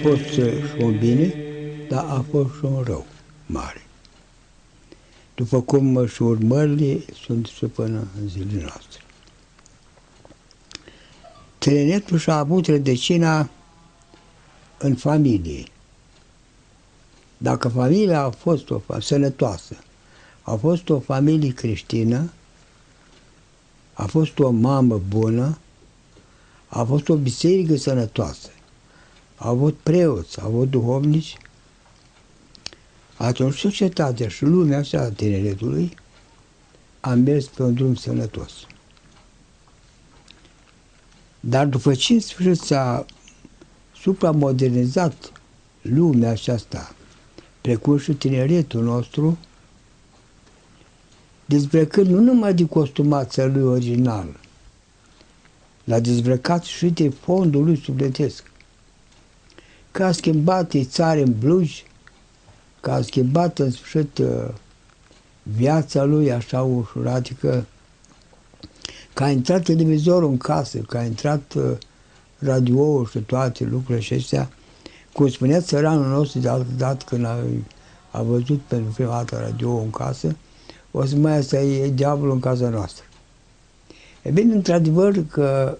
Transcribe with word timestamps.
a 0.00 0.02
fost 0.02 0.22
și 0.22 0.40
un 0.78 0.98
bine, 0.98 1.34
dar 1.88 2.04
a 2.04 2.24
fost 2.30 2.54
și 2.54 2.64
un 2.64 2.82
rău 2.82 3.06
mare. 3.46 3.82
După 5.34 5.60
cum 5.60 6.06
și 6.06 6.22
urmările 6.22 7.04
sunt 7.24 7.46
și 7.46 7.66
până 7.66 8.06
în 8.20 8.28
zilele 8.28 8.60
noastre. 8.60 9.00
Trenetul 11.58 12.18
și-a 12.18 12.36
avut 12.36 12.66
rădăcina 12.66 13.50
în 14.78 14.94
familie. 14.94 15.64
Dacă 17.36 17.68
familia 17.68 18.22
a 18.22 18.30
fost 18.30 18.70
o 18.70 18.80
sănătoasă, 19.00 19.76
a 20.42 20.54
fost 20.54 20.88
o 20.88 20.98
familie 20.98 21.52
creștină, 21.52 22.30
a 23.92 24.06
fost 24.06 24.38
o 24.38 24.50
mamă 24.50 25.00
bună, 25.08 25.58
a 26.68 26.84
fost 26.84 27.08
o 27.08 27.16
biserică 27.16 27.76
sănătoasă, 27.76 28.48
a 29.42 29.48
avut 29.48 29.76
preoți, 29.82 30.40
a 30.40 30.44
avut 30.44 30.70
duhovnici, 30.70 31.36
atunci 33.16 33.58
societatea 33.58 34.28
și 34.28 34.44
lumea 34.44 34.78
așa 34.78 35.00
a 35.00 35.10
tineretului 35.10 35.96
a 37.00 37.14
mers 37.14 37.46
pe 37.46 37.62
un 37.62 37.74
drum 37.74 37.94
sănătos. 37.94 38.52
Dar 41.40 41.66
după 41.66 41.94
ce 41.94 42.12
în 42.12 42.20
sfârșit 42.20 42.62
s-a 42.62 43.06
supramodernizat 43.96 45.32
lumea 45.82 46.30
aceasta, 46.30 46.94
precum 47.60 47.98
și 47.98 48.12
tineretul 48.12 48.82
nostru, 48.82 49.38
dezbrăcând 51.44 52.06
nu 52.06 52.20
numai 52.20 52.54
de 52.54 52.66
costumația 52.66 53.46
lui 53.46 53.62
original, 53.62 54.40
l-a 55.84 56.00
dezbrăcat 56.00 56.64
și 56.64 56.86
de 56.86 57.08
fondul 57.08 57.64
lui 57.64 57.76
sufletesc. 57.76 58.49
Că 59.90 60.04
a 60.04 60.12
schimbat 60.12 60.72
țară 60.80 61.20
în 61.20 61.34
blugi, 61.38 61.84
că 62.80 62.90
a 62.90 63.02
schimbat 63.02 63.58
în 63.58 63.70
sfârșit 63.70 64.18
uh, 64.18 64.48
viața 65.42 66.04
lui 66.04 66.32
așa 66.32 66.62
ușor, 66.62 67.06
adică 67.06 67.66
că 69.14 69.24
a 69.24 69.30
intrat 69.30 69.62
televizorul 69.62 70.30
în 70.30 70.36
casă, 70.36 70.78
că 70.78 70.96
a 70.96 71.02
intrat 71.02 71.54
uh, 71.54 71.72
radioul 72.38 73.06
și 73.06 73.18
toate 73.18 73.64
lucrurile 73.64 73.96
acestea, 73.96 74.50
cum 75.12 75.28
spunea 75.28 75.60
țăranul 75.60 76.06
nostru 76.06 76.38
de 76.38 76.48
altă 76.48 76.72
dată 76.76 77.04
când 77.08 77.24
a, 77.24 77.38
a 78.10 78.22
văzut 78.22 78.60
pentru 78.60 78.92
prima 78.92 79.10
dată 79.10 79.38
radio 79.38 79.76
în 79.76 79.90
casă, 79.90 80.36
o 80.90 81.04
să 81.04 81.16
mai 81.16 81.36
asta 81.36 81.60
e 81.60 81.88
diavolul 81.88 82.32
în 82.32 82.40
casa 82.40 82.68
noastră. 82.68 83.04
E 84.22 84.30
bine, 84.30 84.54
într-adevăr 84.54 85.24
că 85.30 85.78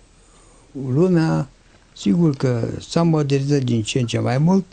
lumea, 0.92 1.48
sigur 2.00 2.36
că 2.36 2.68
s-a 2.88 3.02
modernizat 3.02 3.62
din 3.62 3.82
ce 3.82 3.98
în 3.98 4.06
ce 4.06 4.18
mai 4.18 4.38
mult, 4.38 4.64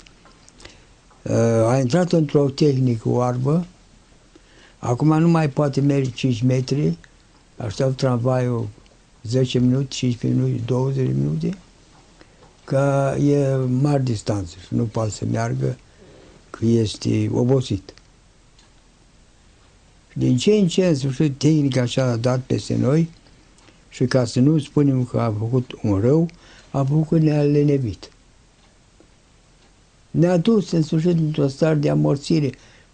uh, 1.22 1.34
a 1.67 1.78
intrat 1.80 2.11
într-o 2.11 2.50
tehnică 2.50 3.09
oarbă, 3.09 3.66
acum 4.80 5.19
nu 5.19 5.28
mai 5.28 5.50
poate 5.50 5.81
merge 5.81 6.09
5 6.09 6.42
metri, 6.42 6.97
aștept 7.58 7.97
tramvaiul 7.97 8.67
10 9.23 9.59
minute, 9.59 9.86
15 9.88 10.42
minute, 10.42 10.61
20 10.66 11.08
minute, 11.08 11.58
că 12.64 13.16
e 13.19 13.56
mare 13.81 14.02
distanță 14.02 14.56
și 14.67 14.73
nu 14.73 14.84
poate 14.84 15.09
să 15.09 15.25
meargă, 15.31 15.78
că 16.50 16.66
este 16.66 17.30
obosit. 17.34 17.94
Din 20.13 20.38
ce 20.38 20.51
în 20.51 20.68
ce, 20.68 20.88
în 20.88 20.96
sfârșit, 20.96 21.38
tehnica 21.38 21.81
așa 21.81 22.03
a 22.03 22.16
dat 22.16 22.40
peste 22.40 22.75
noi 22.75 23.09
și 23.90 24.06
ca 24.06 24.25
să 24.25 24.40
nu 24.40 24.59
spunem 24.59 25.03
că 25.03 25.19
a 25.19 25.35
făcut 25.40 25.72
un 25.84 26.00
rău, 26.00 26.30
a 26.77 26.83
făcut 26.83 27.07
că 27.07 27.17
ne-a 27.17 27.41
lenevit. 27.41 28.11
Ne-a 30.11 30.38
dus 30.38 30.71
în 30.71 30.81
sfârșit 30.81 31.17
într-o 31.17 31.47
stare 31.47 31.75
de 31.75 31.89
amorțire 31.89 32.49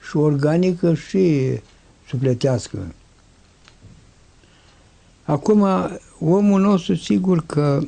și 0.10 0.18
organică 0.18 0.94
și 0.94 1.52
sufletească. 2.08 2.94
Acum, 5.24 5.68
omul 6.20 6.62
nostru, 6.62 6.96
sigur 6.96 7.46
că 7.46 7.82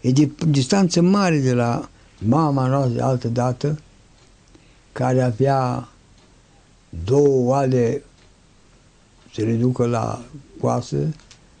e 0.00 0.10
de 0.10 0.30
distanță 0.48 1.00
mare 1.00 1.38
de 1.38 1.54
la 1.54 1.88
mama 2.18 2.66
noastră 2.66 3.02
altă 3.02 3.28
dată, 3.28 3.78
care 4.92 5.22
avea 5.22 5.88
două 7.04 7.48
oale 7.50 8.02
se 9.34 9.42
reducă 9.42 9.86
la 9.86 10.24
coasă 10.60 10.96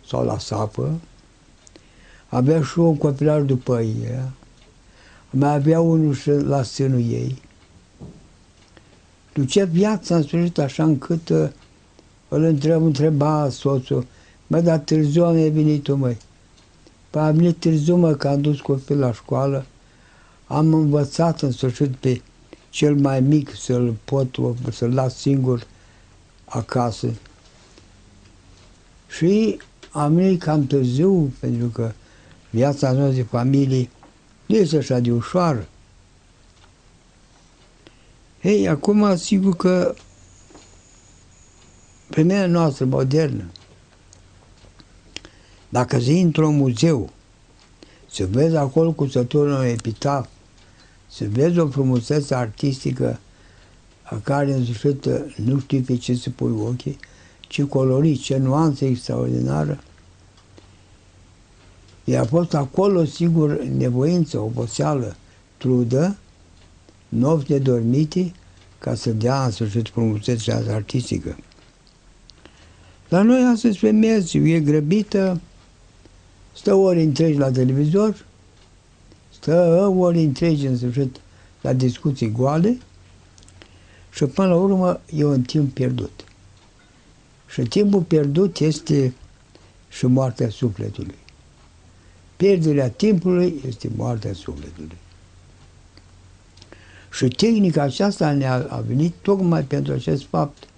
sau 0.06 0.24
la 0.24 0.38
sapă, 0.38 1.00
avea 2.36 2.62
și 2.62 2.78
un 2.78 2.96
copilar 2.96 3.40
după 3.40 3.80
ea, 3.80 4.32
mai 5.30 5.54
avea 5.54 5.80
unul 5.80 6.14
și 6.14 6.30
la 6.30 6.62
sânul 6.62 7.00
ei. 7.00 7.42
Ducea 9.32 9.64
viața 9.64 10.16
în 10.16 10.22
sfârșit 10.22 10.58
așa 10.58 10.84
încât 10.84 11.28
uh, 11.28 11.48
îl 12.28 12.42
întreb, 12.42 12.82
întreba 12.82 13.48
soțul, 13.50 14.06
mă, 14.46 14.60
dar 14.60 14.78
târziu 14.78 15.24
am 15.24 15.34
venit 15.34 15.82
tu, 15.82 15.96
măi. 15.96 16.16
Păi 17.10 17.22
am 17.22 17.34
venit 17.36 17.56
târziu, 17.56 17.96
mă, 17.96 18.12
că 18.12 18.28
am 18.28 18.40
dus 18.40 18.60
copil 18.60 18.98
la 18.98 19.12
școală, 19.12 19.66
am 20.46 20.74
învățat 20.74 21.40
în 21.40 21.50
sfârșit 21.50 21.96
pe 21.96 22.22
cel 22.70 22.94
mai 22.94 23.20
mic 23.20 23.54
să-l 23.54 23.94
pot, 24.04 24.36
să-l 24.70 24.90
las 24.94 25.16
singur 25.16 25.66
acasă. 26.44 27.08
Și 29.08 29.58
am 29.90 30.14
venit 30.14 30.42
cam 30.42 30.66
târziu, 30.66 31.32
pentru 31.40 31.66
că 31.66 31.92
viața 32.56 32.92
noastră 32.92 33.16
de 33.16 33.22
familie 33.22 33.88
nu 34.46 34.56
este 34.56 34.76
așa 34.76 34.98
de 34.98 35.12
ușoară. 35.12 35.68
Ei, 38.42 38.68
acum, 38.68 39.16
sigur 39.16 39.56
că 39.56 39.94
femeia 42.08 42.46
noastră 42.46 42.84
modernă, 42.84 43.44
dacă 45.68 45.98
zi 45.98 46.12
într-un 46.12 46.56
muzeu, 46.56 47.10
să 48.10 48.26
vezi 48.26 48.56
acolo 48.56 48.92
cu 48.92 49.06
sătură 49.06 49.54
un 49.54 49.64
epitaf, 49.64 50.28
să 51.10 51.24
vezi 51.28 51.58
o 51.58 51.68
frumusețe 51.68 52.34
artistică 52.34 53.20
a 54.02 54.20
care 54.22 54.52
în 54.52 54.64
sfârșit 54.64 55.08
nu 55.36 55.58
știi 55.58 55.80
pe 55.80 55.96
ce 55.96 56.14
să 56.14 56.30
pui 56.30 56.52
ochii, 56.60 56.98
ce 57.40 57.66
colorit, 57.66 58.20
ce 58.20 58.36
nuanță 58.36 58.84
extraordinară. 58.84 59.80
I-a 62.08 62.24
fost 62.24 62.54
acolo, 62.54 63.04
sigur, 63.04 63.62
nevoință, 63.62 64.38
oboseală, 64.38 65.16
trudă, 65.56 66.16
nopți 67.08 67.52
nedormite, 67.52 68.32
ca 68.78 68.94
să 68.94 69.10
dea 69.10 69.44
în 69.44 69.50
sfârșit 69.50 69.88
frumusețea 69.88 70.62
artistică. 70.68 71.36
La 73.08 73.22
noi 73.22 73.42
astăzi 73.52 73.78
femeia 73.78 74.16
e 74.32 74.60
grăbită, 74.60 75.40
stă 76.54 76.74
ori 76.74 77.02
întregi 77.02 77.38
la 77.38 77.50
televizor, 77.50 78.26
stă 79.32 79.92
ori 79.96 80.18
întregi 80.18 80.66
în 80.66 80.76
sfârșit 80.76 81.20
la 81.60 81.72
discuții 81.72 82.32
goale 82.32 82.78
și 84.12 84.24
până 84.24 84.48
la 84.48 84.54
urmă 84.54 85.00
e 85.12 85.24
un 85.24 85.42
timp 85.42 85.74
pierdut. 85.74 86.24
Și 87.48 87.62
timpul 87.62 88.00
pierdut 88.00 88.58
este 88.58 89.14
și 89.88 90.06
moartea 90.06 90.48
sufletului. 90.48 91.24
Pierderea 92.36 92.90
timpului 92.90 93.62
este 93.66 93.90
moartea 93.96 94.32
sufletului. 94.32 94.96
Și 97.12 97.28
tehnica 97.28 97.82
aceasta 97.82 98.32
ne-a 98.32 98.84
venit 98.86 99.14
tocmai 99.22 99.62
pentru 99.62 99.92
acest 99.92 100.24
fapt, 100.24 100.68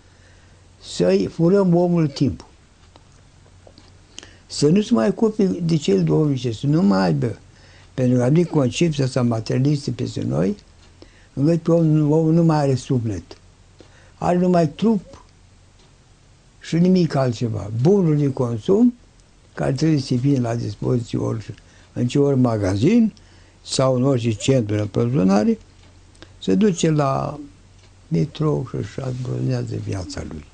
să-i 0.83 1.27
furăm 1.27 1.75
omul 1.75 2.09
timpul. 2.09 2.47
Să 4.47 4.69
nu 4.69 4.81
se 4.81 4.95
mai 4.95 5.09
ocupe 5.09 5.45
de 5.45 5.77
cel 5.77 6.05
duhovnice, 6.05 6.53
să 6.53 6.67
nu 6.67 6.83
mai 6.83 7.05
aibă 7.05 7.39
pentru 7.95 8.17
că 8.17 8.23
a 8.23 8.29
venit 8.29 8.51
concepția 8.51 9.05
asta 9.05 9.23
materialistă 9.23 9.91
peste 9.91 10.23
noi, 10.23 10.57
încât 11.33 11.69
omul, 11.69 12.13
omul 12.13 12.33
nu 12.33 12.45
mai 12.45 12.57
are 12.57 12.75
suflet. 12.75 13.23
Are 14.19 14.37
numai 14.37 14.69
trup 14.69 15.25
și 16.61 16.77
nimic 16.77 17.15
altceva. 17.15 17.71
Bunul 17.83 18.17
de 18.17 18.33
consum, 18.33 18.95
care 19.59 19.73
trebuie 19.73 19.99
să 19.99 20.17
fie 20.17 20.41
la 20.41 20.55
dispoziție 20.55 21.19
ori, 21.19 21.55
în 21.93 22.07
ce 22.07 22.19
ori 22.19 22.39
magazin 22.39 23.13
sau 23.63 23.95
în 23.95 24.05
orice 24.05 24.31
centru 24.31 24.75
de 24.75 24.81
aprovizionare, 24.81 25.59
se 26.43 26.55
duce 26.55 26.91
la 26.91 27.39
metrou 28.09 28.67
și 28.69 28.77
își 28.77 29.01
aprovizionează 29.01 29.75
viața 29.85 30.23
lui. 30.29 30.45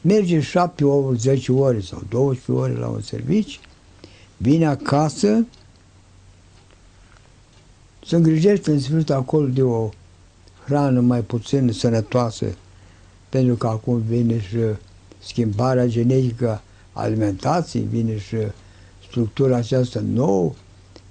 Merge 0.00 0.40
șapte 0.40 0.84
ori, 0.84 1.18
zece 1.18 1.52
ore 1.52 1.80
sau 1.80 2.02
12 2.08 2.52
ore 2.52 2.80
la 2.80 2.88
un 2.88 3.00
serviciu, 3.00 3.60
vine 4.36 4.66
acasă, 4.66 5.46
se 8.06 8.16
îngrijește 8.16 8.70
în 8.70 8.80
sfârșit 8.80 9.10
acolo 9.10 9.46
de 9.46 9.62
o 9.62 9.88
hrană 10.64 11.00
mai 11.00 11.20
puțin 11.20 11.72
sănătoasă, 11.72 12.46
pentru 13.28 13.54
că 13.54 13.66
acum 13.66 14.02
vine 14.08 14.40
și 14.40 14.58
schimbarea 15.18 15.86
genetică 15.86 16.50
a 16.50 16.62
alimentației, 16.92 17.86
vine 17.90 18.18
și 18.18 18.36
structura 19.08 19.56
aceasta 19.56 20.00
nouă, 20.12 20.52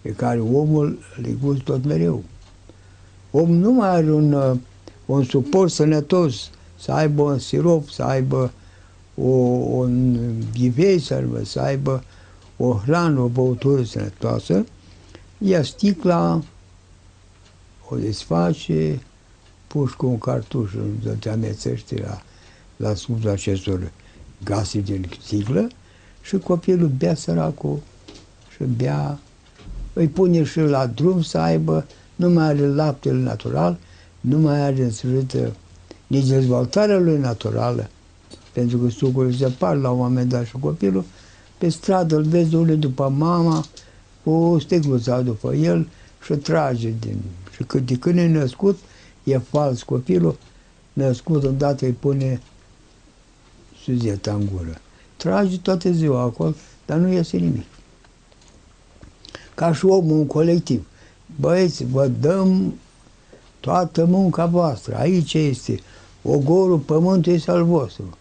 pe 0.01 0.09
care 0.09 0.39
omul 0.39 0.99
le 1.21 1.29
gust 1.41 1.61
tot 1.61 1.85
mereu. 1.85 2.23
Om 3.31 3.51
nu 3.51 3.71
mai 3.71 3.89
are 3.89 4.11
un, 4.11 4.33
uh, 4.33 4.57
un 5.05 5.23
suport 5.23 5.71
sănătos, 5.71 6.49
să 6.79 6.91
aibă 6.91 7.21
un 7.21 7.39
sirop, 7.39 7.89
să 7.89 8.03
aibă 8.03 8.51
o, 9.15 9.27
un 9.27 10.17
ghivei, 10.53 10.99
să, 10.99 11.23
să 11.43 11.59
aibă 11.59 12.03
o 12.57 12.73
hrană, 12.73 13.19
o 13.19 13.27
băutură 13.27 13.83
sănătoasă, 13.83 14.65
ia 15.37 15.63
sticla, 15.63 16.41
o 17.89 17.95
desface, 17.95 19.01
puși 19.67 19.95
cu 19.95 20.07
un 20.07 20.17
cartuș, 20.17 20.71
te 21.19 21.29
amețește 21.29 22.01
la, 22.01 22.21
la 22.75 22.93
sfântul 22.93 23.29
acestor 23.29 23.91
gase 24.43 24.79
din 24.79 25.09
sticlă 25.23 25.67
și 26.21 26.37
copilul 26.37 26.91
bea 26.97 27.15
săracul 27.15 27.79
și 28.55 28.63
bea, 28.63 29.19
îi 29.93 30.07
pune 30.07 30.43
și 30.43 30.59
la 30.59 30.85
drum 30.85 31.21
să 31.21 31.37
aibă, 31.37 31.85
nu 32.15 32.29
mai 32.29 32.45
are 32.45 32.67
laptele 32.67 33.17
natural, 33.17 33.77
nu 34.21 34.37
mai 34.37 34.61
are 34.61 34.83
în 34.83 34.91
sfârșit 34.91 35.37
nici 36.07 36.27
dezvoltarea 36.27 36.97
lui 36.97 37.17
naturală, 37.17 37.89
pentru 38.53 38.77
că 38.77 38.89
sucul 38.89 39.31
se 39.31 39.51
par 39.57 39.75
la 39.75 39.89
un 39.89 39.97
moment 39.97 40.29
dat 40.29 40.45
și 40.45 40.55
copilul, 40.59 41.03
pe 41.57 41.69
stradă 41.69 42.15
îl 42.15 42.23
vezi 42.23 42.55
unul 42.55 42.79
după 42.79 43.13
mama, 43.17 43.65
cu 44.23 44.29
o 44.29 44.59
sticluță 44.59 45.21
după 45.25 45.53
el 45.53 45.87
și 46.23 46.33
trage 46.33 46.93
din... 46.99 47.17
Și 47.55 47.63
când, 47.63 47.87
de 47.87 47.95
când 47.95 48.17
e 48.17 48.27
născut, 48.27 48.79
e 49.23 49.37
fals 49.37 49.83
copilul, 49.83 50.37
născut 50.93 51.43
îndată 51.43 51.85
îi 51.85 51.91
pune 51.91 52.41
suzeta 53.83 54.33
în 54.33 54.47
gură. 54.55 54.81
Trage 55.17 55.57
toată 55.57 55.91
ziua 55.91 56.21
acolo, 56.21 56.53
dar 56.85 56.97
nu 56.97 57.11
iese 57.11 57.37
nimic. 57.37 57.65
Ca 59.55 59.73
și 59.73 59.85
omul 59.85 60.17
un 60.17 60.27
colectiv. 60.27 60.87
Băieți, 61.39 61.85
vă 61.85 62.07
dăm 62.07 62.73
toată 63.59 64.05
munca 64.05 64.45
voastră. 64.45 64.95
Aici 64.97 65.33
este 65.33 65.79
ogorul, 66.21 66.77
pământul 66.77 67.33
este 67.33 67.51
al 67.51 67.63
vostru. 67.63 68.17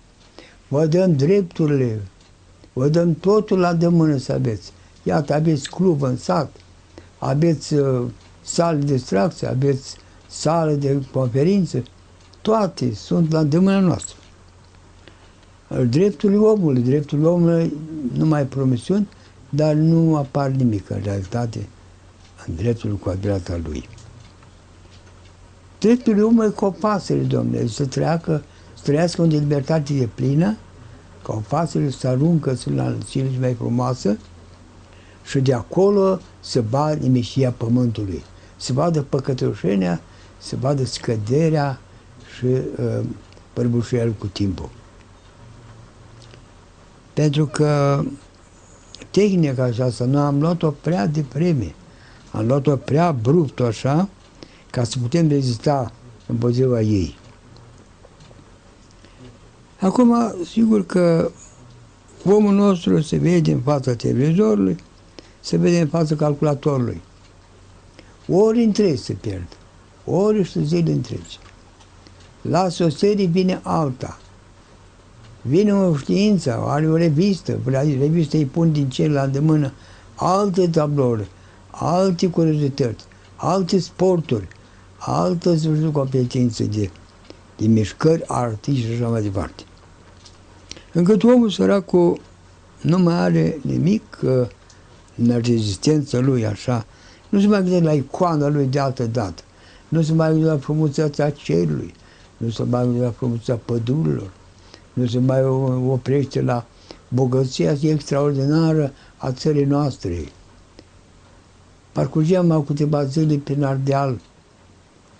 Vă 0.68 0.86
dăm 0.86 1.16
drepturile, 1.16 2.00
vă 2.72 2.88
dăm 2.88 3.14
totul 3.14 3.58
la 3.58 3.74
de 3.74 3.88
mână 3.88 4.16
să 4.16 4.32
aveți. 4.32 4.72
Iată, 5.02 5.34
aveți 5.34 5.70
club 5.70 6.02
în 6.02 6.16
sat, 6.16 6.56
aveți 7.18 7.74
uh, 7.74 8.06
sală 8.42 8.78
de 8.78 8.92
distracție, 8.92 9.48
aveți 9.48 9.96
sală 10.28 10.72
de 10.72 11.02
conferințe, 11.12 11.82
toate 12.42 12.94
sunt 12.94 13.32
la 13.32 13.42
mână 13.42 13.80
noastră. 13.80 14.16
Dreptul 15.78 16.42
omului, 16.42 16.82
dreptul 16.82 17.24
omului 17.24 17.74
nu 18.16 18.26
mai 18.26 18.44
promisiuni, 18.46 19.08
dar 19.48 19.74
nu 19.74 20.16
apar 20.16 20.48
nimic 20.48 20.90
în 20.90 21.00
realitate 21.02 21.66
în 22.46 22.54
dreptul 22.54 22.92
cu 22.92 23.08
adevărat 23.08 23.48
al 23.48 23.60
lui. 23.64 23.88
Dreptul 25.78 26.22
omului 26.22 26.52
cu 26.52 26.64
o 26.64 26.70
pasăre, 26.70 27.20
domnule, 27.20 27.66
să 27.66 27.86
treacă, 27.86 28.42
să 28.74 28.82
trăiască 28.82 29.22
în 29.22 29.28
libertate 29.28 29.92
de 29.92 30.08
plină, 30.14 30.56
ca 31.22 31.32
o 31.32 31.42
pasăre 31.48 31.90
să 31.90 32.08
aruncă 32.08 32.54
sunt 32.54 32.76
la 32.76 32.96
cele 33.08 33.30
mai 33.40 33.54
frumoasă 33.54 34.18
și 35.24 35.40
de 35.40 35.52
acolo 35.52 36.18
să 36.40 36.62
vadă 36.70 37.04
emișia 37.04 37.50
pământului, 37.50 38.22
să 38.56 38.72
vadă 38.72 39.02
păcătoșenia, 39.02 40.00
să 40.38 40.56
vadă 40.60 40.84
scăderea 40.84 41.80
și 42.36 42.44
uh, 42.44 43.00
părbușirea 43.52 44.12
cu 44.18 44.26
timpul. 44.26 44.68
Pentru 47.20 47.46
că 47.46 48.02
tehnica 49.10 49.64
aceasta 49.64 50.04
noi 50.04 50.22
am 50.22 50.40
luat-o 50.40 50.70
prea 50.70 51.06
devreme, 51.06 51.74
am 52.30 52.46
luat-o 52.46 52.76
prea 52.76 53.06
abrupt 53.06 53.60
așa, 53.60 54.08
ca 54.70 54.84
să 54.84 54.98
putem 54.98 55.28
rezista 55.28 55.92
împotriva 56.26 56.80
ei. 56.80 57.18
Acum, 59.80 60.34
sigur 60.44 60.86
că 60.86 61.30
omul 62.24 62.54
nostru 62.54 63.00
se 63.00 63.16
vede 63.16 63.52
în 63.52 63.60
fața 63.60 63.94
televizorului, 63.94 64.76
se 65.40 65.56
vede 65.56 65.80
în 65.80 65.88
fața 65.88 66.14
calculatorului. 66.14 67.00
Ori 68.28 68.62
întregi 68.62 69.02
se 69.02 69.12
pierd, 69.12 69.56
ori 70.04 70.42
și 70.42 70.64
zile 70.64 70.92
întregi. 70.92 71.38
Lasă 72.42 72.84
o 72.84 72.88
serie, 72.88 73.26
vine 73.26 73.60
alta. 73.62 74.18
Vine 75.42 75.74
o 75.74 75.96
știință, 75.96 76.62
are 76.66 76.88
o 76.88 76.96
revistă, 76.96 77.58
revista 77.98 78.36
îi 78.36 78.44
pun 78.44 78.72
din 78.72 78.88
cel 78.88 79.12
la 79.12 79.30
mână 79.40 79.72
alte 80.14 80.68
tablouri, 80.68 81.28
alte 81.70 82.28
curiozități, 82.28 83.04
alte 83.36 83.78
sporturi, 83.78 84.48
altă 84.98 85.56
știu, 85.56 85.90
competență 85.90 86.64
de, 86.64 86.90
de 87.56 87.66
mișcări 87.66 88.22
artistice 88.26 88.86
și 88.86 88.92
așa 88.92 89.08
mai 89.08 89.22
departe. 89.22 89.62
Încât 90.92 91.22
omul 91.22 91.50
săracul 91.50 92.20
nu 92.80 92.98
mai 92.98 93.14
are 93.14 93.58
nimic 93.62 94.18
uh, 94.22 94.30
în 95.16 95.40
rezistența 95.44 96.18
lui 96.18 96.46
așa, 96.46 96.86
nu 97.28 97.40
se 97.40 97.46
mai 97.46 97.58
gândește 97.58 97.84
la 97.84 97.92
icoana 97.92 98.48
lui 98.48 98.66
de 98.66 98.78
altă 98.78 99.06
dată, 99.06 99.42
nu 99.88 100.02
se 100.02 100.12
mai 100.12 100.28
gândește 100.28 100.52
la 100.52 100.58
frumusețea 100.58 101.30
cerului, 101.30 101.94
nu 102.36 102.50
se 102.50 102.62
mai 102.62 102.82
gândește 102.82 103.04
la 103.04 103.10
frumusețea 103.10 103.56
pădurilor, 103.64 104.30
nu 105.00 105.06
se 105.06 105.18
mai 105.18 105.44
oprește 105.88 106.42
la 106.42 106.66
bogăția 107.08 107.76
extraordinară 107.82 108.92
a 109.16 109.32
țării 109.32 109.64
noastre. 109.64 110.28
Parcurgeam 111.92 112.50
acum 112.50 112.64
câteva 112.64 113.04
zile 113.04 113.36
prin 113.36 113.64
Ardeal, 113.64 114.18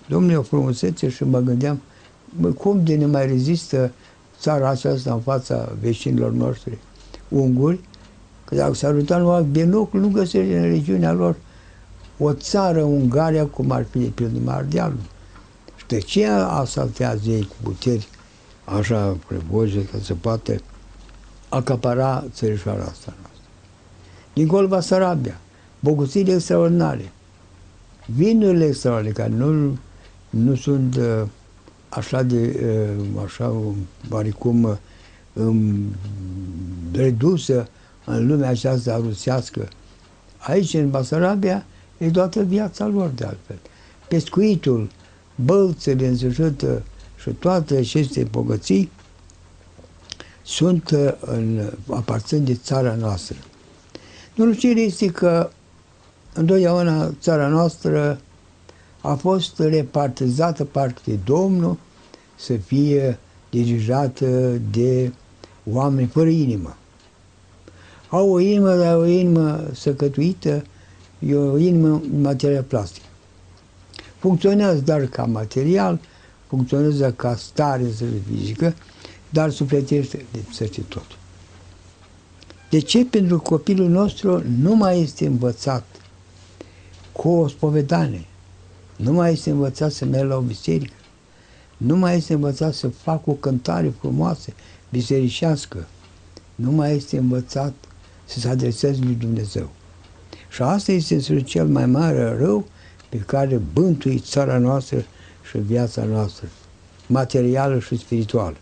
Domnule, 0.08 0.36
o 0.36 0.42
frumusețe 0.42 1.08
și 1.08 1.24
mă 1.24 1.40
gândeam, 1.40 1.80
bă, 2.40 2.48
cum 2.48 2.84
de 2.84 2.94
ne 2.94 3.06
mai 3.06 3.26
rezistă 3.26 3.92
țara 4.40 4.68
aceasta 4.68 5.12
în 5.12 5.20
fața 5.20 5.72
vecinilor 5.80 6.32
noștri 6.32 6.78
unguri, 7.28 7.80
că 8.44 8.54
dacă 8.54 8.74
s-ar 8.74 8.94
uita 8.94 9.18
numai 9.18 9.42
binocul, 9.42 10.00
nu 10.00 10.08
găsește 10.08 10.58
în 10.58 10.62
regiunea 10.62 11.12
lor 11.12 11.36
o 12.18 12.32
țară, 12.32 12.82
Ungaria, 12.82 13.46
cum 13.46 13.70
ar 13.70 13.86
fi 13.90 13.98
de 13.98 14.06
pildă 14.06 14.38
Mardealul. 14.44 15.00
Și 15.76 15.86
de 15.86 15.98
ce 15.98 16.26
asaltează 16.26 17.30
ei 17.30 17.42
cu 17.42 17.54
puteri 17.62 18.08
așa 18.64 19.16
prevoje 19.26 19.84
că 19.84 19.98
se 19.98 20.14
poate 20.14 20.60
acapara 21.48 22.24
țărișoara 22.32 22.82
asta 22.82 23.14
noastră. 23.20 23.42
Dincolo 24.32 24.66
Basarabia, 24.66 25.40
bogățiile 25.80 26.32
extraordinare, 26.32 27.12
vinurile 28.06 28.66
extraordinare, 28.66 29.14
care 29.14 29.34
nu 29.36 29.78
nu 30.30 30.54
sunt 30.54 30.96
uh, 30.96 31.22
așa 31.88 32.22
de, 32.22 32.60
uh, 32.98 33.22
așa, 33.24 33.54
oarecum 34.10 34.78
um, 35.32 35.94
redusă 36.92 37.68
în 38.04 38.26
lumea 38.26 38.48
aceasta 38.48 38.96
rusească. 38.96 39.68
Aici, 40.38 40.74
în 40.74 40.90
Basarabia, 40.90 41.64
e 41.98 42.10
toată 42.10 42.42
viața 42.42 42.86
lor 42.86 43.08
de 43.08 43.24
altfel. 43.24 43.58
Pescuitul, 44.08 44.88
bălțele 45.34 46.06
însușită 46.06 46.82
și 47.20 47.30
toate 47.30 47.76
aceste 47.76 48.24
bogății 48.30 48.90
sunt 50.42 50.88
în, 51.20 51.70
aparțin 51.90 52.44
de 52.44 52.54
țara 52.54 52.94
noastră. 52.94 53.36
Norocirea 54.34 54.82
este 54.82 55.06
că 55.06 55.50
întotdeauna 56.34 57.10
țara 57.20 57.48
noastră 57.48 58.20
a 59.00 59.14
fost 59.14 59.58
repartizată 59.58 60.64
parcă 60.64 61.00
de 61.04 61.18
Domnul 61.24 61.76
să 62.36 62.56
fie 62.56 63.18
dirijată 63.50 64.60
de 64.70 65.12
oameni 65.70 66.08
fără 66.08 66.28
inimă. 66.28 66.76
Au 68.08 68.30
o 68.30 68.38
inimă, 68.38 68.74
dar 68.74 68.96
o 68.96 69.06
inimă 69.06 69.64
săcătuită, 69.72 70.64
e 71.18 71.34
o 71.34 71.58
inimă 71.58 72.02
material 72.20 72.62
plastic. 72.62 73.02
Funcționează 74.18 74.80
doar 74.80 75.06
ca 75.06 75.24
material, 75.24 76.00
funcționează 76.50 77.12
ca 77.12 77.36
stare 77.36 77.84
fizică, 78.30 78.74
dar 79.28 79.50
sufletește 79.50 80.24
lipsește 80.32 80.80
tot. 80.88 81.06
De 82.70 82.78
ce? 82.78 83.04
Pentru 83.04 83.36
că 83.36 83.48
copilul 83.48 83.88
nostru 83.88 84.42
nu 84.58 84.74
mai 84.74 85.00
este 85.00 85.26
învățat 85.26 85.84
cu 87.12 87.28
o 87.28 87.48
spovedanie, 87.48 88.26
nu 88.96 89.12
mai 89.12 89.32
este 89.32 89.50
învățat 89.50 89.92
să 89.92 90.04
meargă 90.04 90.28
la 90.28 90.36
o 90.36 90.40
biserică. 90.40 90.94
Nu 91.76 91.96
mai 91.96 92.16
este 92.16 92.32
învățat 92.32 92.74
să 92.74 92.88
facă 92.88 93.30
o 93.30 93.32
cântare 93.32 93.92
frumoasă, 93.98 94.52
bisericească. 94.90 95.86
Nu 96.54 96.70
mai 96.70 96.96
este 96.96 97.18
învățat 97.18 97.72
să 98.24 98.38
se 98.38 98.48
adreseze 98.48 99.00
lui 99.02 99.14
Dumnezeu. 99.14 99.70
Și 100.50 100.62
asta 100.62 100.92
este 100.92 101.40
cel 101.40 101.66
mai 101.66 101.86
mare 101.86 102.36
rău 102.38 102.66
pe 103.08 103.16
care 103.16 103.60
bântui 103.72 104.18
țara 104.18 104.58
noastră 104.58 105.04
și 105.50 105.58
viața 105.58 106.04
noastră, 106.04 106.48
materială 107.06 107.78
și 107.78 107.96
spirituală. 107.96 108.56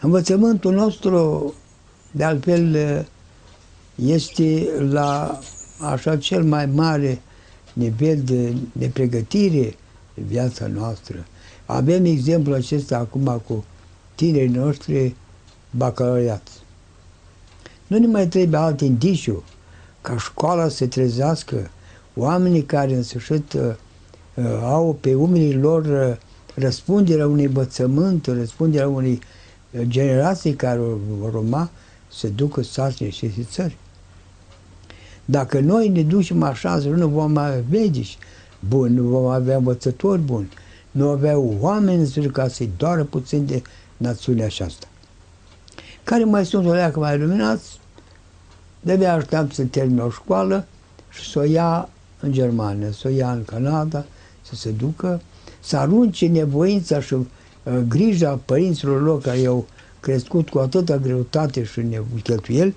Învățământul 0.00 0.74
nostru, 0.74 1.54
de 2.10 2.24
altfel, 2.24 3.06
este 3.94 4.68
la 4.90 5.38
așa 5.80 6.16
cel 6.16 6.44
mai 6.44 6.66
mare 6.66 7.20
nivel 7.72 8.22
de, 8.22 8.56
de 8.72 8.88
pregătire 8.88 9.76
de 10.14 10.22
viața 10.26 10.66
noastră. 10.66 11.26
Avem 11.66 12.04
exemplul 12.04 12.54
acesta 12.54 12.96
acum 12.96 13.42
cu 13.46 13.64
tinerii 14.14 14.48
noștri 14.48 15.14
bacalaureați. 15.70 16.52
Nu 17.86 17.98
ne 17.98 18.06
mai 18.06 18.28
trebuie 18.28 18.60
alt 18.60 18.80
indiciu 18.80 19.42
ca 20.00 20.18
școala 20.18 20.68
să 20.68 20.86
trezească 20.86 21.70
oamenii 22.16 22.62
care 22.62 22.94
în 22.94 23.02
sfârșit 23.02 23.52
uh, 23.52 23.60
uh, 23.60 23.74
au 24.62 24.96
pe 25.00 25.14
umerii 25.14 25.54
lor 25.54 25.84
uh, 25.84 26.16
răspunderea 26.54 27.26
unui 27.26 27.44
învățământ, 27.44 28.26
răspunderea 28.26 28.88
unei 28.88 29.18
uh, 29.70 29.80
generații 29.82 30.54
care 30.54 30.80
vor 31.18 31.34
urma 31.34 31.70
să 32.12 32.28
ducă 32.28 32.62
sarcini 32.62 33.10
și 33.10 33.30
țări. 33.50 33.76
Dacă 35.24 35.60
noi 35.60 35.88
ne 35.88 36.02
ducem 36.02 36.42
așa, 36.42 36.76
nu 36.76 37.08
vom 37.08 37.36
avea 37.36 37.62
medici 37.70 38.18
buni, 38.68 38.94
nu 38.94 39.02
vom 39.02 39.26
avea 39.26 39.56
învățători 39.56 40.20
buni, 40.20 40.48
nu 40.90 41.08
avea 41.08 41.38
oameni 41.38 42.30
ca 42.32 42.48
să-i 42.48 42.70
doară 42.76 43.04
puțin 43.04 43.46
de 43.46 43.62
națiunea 43.96 44.44
aceasta. 44.44 44.86
Care 46.04 46.24
mai 46.24 46.46
sunt 46.46 46.66
o 46.66 46.72
leacă 46.72 46.98
mai 46.98 47.18
luminați, 47.18 47.80
de 48.80 49.06
aștept 49.06 49.54
să 49.54 49.64
termine 49.64 50.02
o 50.02 50.10
școală 50.10 50.66
și 51.10 51.30
să 51.30 51.38
o 51.38 51.42
ia 51.42 51.88
în 52.20 52.32
Germania, 52.32 52.90
să 52.90 53.08
o 53.08 53.10
ia 53.10 53.32
în 53.32 53.44
Canada, 53.44 54.04
să 54.48 54.54
se 54.54 54.70
ducă, 54.70 55.20
să 55.60 55.76
arunce 55.76 56.26
nevoința 56.26 57.00
și 57.00 57.14
uh, 57.14 57.26
grija 57.88 58.40
părinților 58.44 59.02
lor 59.02 59.20
care 59.20 59.38
i-au 59.38 59.66
crescut 60.00 60.48
cu 60.48 60.58
atâta 60.58 60.96
greutate 60.96 61.64
și 61.64 61.86
cheltuieli, 62.22 62.74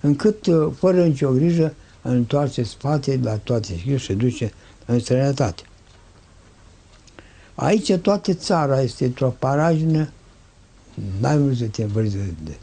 încât, 0.00 0.46
uh, 0.46 0.72
fără 0.78 1.04
nicio 1.04 1.30
grijă, 1.30 1.74
întoarce 2.02 2.62
spate 2.62 3.20
la 3.22 3.36
toate 3.36 3.76
și 3.76 3.98
se 3.98 4.14
duce 4.14 4.52
în 4.86 4.98
străinătate. 4.98 5.62
Aici 7.54 7.96
toată 7.96 8.34
țara 8.34 8.80
este 8.80 9.04
într-o 9.04 9.34
paragină, 9.38 10.10
mai 11.20 11.36
mult 11.36 11.56
să 11.56 11.64
te 11.64 11.82
învăți 11.82 12.16
de, 12.16 12.34
de 12.44 12.56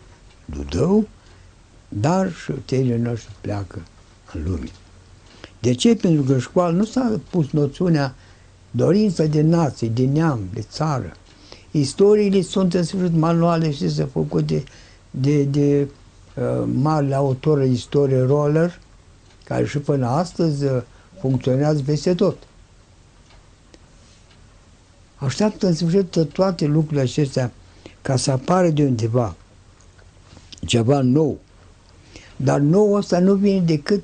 Dudău, 0.45 1.07
dar 1.89 2.33
și 2.33 2.51
tinerii 2.65 3.01
noștri 3.01 3.31
pleacă 3.41 3.81
în 4.33 4.43
lume. 4.43 4.69
De 5.59 5.73
ce? 5.73 5.95
Pentru 5.95 6.21
că 6.21 6.33
în 6.33 6.39
școală 6.39 6.75
nu 6.77 6.85
s-a 6.85 7.19
pus 7.29 7.49
noțiunea 7.49 8.15
dorința 8.71 9.23
de 9.23 9.41
nație, 9.41 9.87
de 9.87 10.05
neam, 10.05 10.39
de 10.53 10.61
țară. 10.61 11.11
Istoriile 11.71 12.41
sunt 12.41 12.73
în 12.73 12.83
sfârșit 12.83 13.15
manuale, 13.15 13.71
și 13.71 13.89
se 13.89 14.03
făcute 14.03 14.63
de, 15.11 15.43
de 15.43 15.87
uh, 16.35 16.67
mari 16.73 17.13
autor 17.13 17.63
istorie 17.63 18.21
Roller, 18.21 18.79
care 19.43 19.65
și 19.65 19.77
până 19.77 20.07
astăzi 20.07 20.63
uh, 20.65 20.81
funcționează 21.19 21.81
peste 21.85 22.13
tot. 22.13 22.37
Așteaptă 25.15 25.67
în 25.67 25.73
sfârșit 25.73 26.17
toate 26.33 26.65
lucrurile 26.65 27.01
acestea 27.01 27.51
ca 28.01 28.15
să 28.15 28.31
apară 28.31 28.69
de 28.69 28.83
undeva 28.83 29.35
ceva 30.65 31.01
nou. 31.01 31.37
Dar 32.35 32.59
nou 32.59 32.93
ăsta 32.93 33.19
nu 33.19 33.33
vine 33.33 33.59
decât 33.59 34.03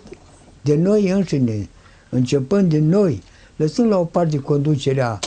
de 0.63 0.75
noi 0.75 1.09
înșine, 1.09 1.69
începând 2.09 2.69
de 2.69 2.79
noi, 2.79 3.21
lăsând 3.55 3.89
la 3.89 3.97
o 3.97 4.05
parte 4.05 4.39
conducerea, 4.39 5.19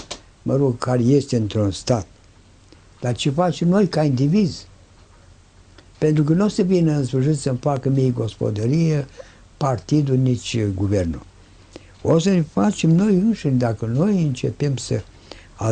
mă 0.43 0.57
rog, 0.57 0.79
care 0.79 1.03
este 1.03 1.37
într-un 1.37 1.71
stat. 1.71 2.07
Dar 3.01 3.15
ce 3.15 3.31
facem 3.31 3.69
noi 3.69 3.89
ca 3.89 4.03
indivizi? 4.03 4.67
Pentru 5.99 6.25
că 6.25 6.33
nu 6.33 6.45
o 6.45 6.49
să 6.49 6.63
vină 6.63 6.93
în 6.93 7.05
sfârșit 7.05 7.39
să-mi 7.39 7.59
facă 7.61 7.89
mie 7.89 8.11
gospodărie, 8.11 9.07
partidul, 9.57 10.17
nici 10.17 10.59
guvernul. 10.75 11.23
O 12.03 12.19
să 12.19 12.31
ne 12.31 12.41
facem 12.41 12.91
noi 12.91 13.15
înșine, 13.15 13.53
dacă 13.53 13.87
noi 13.87 14.23
începem 14.23 14.77
să 14.77 15.03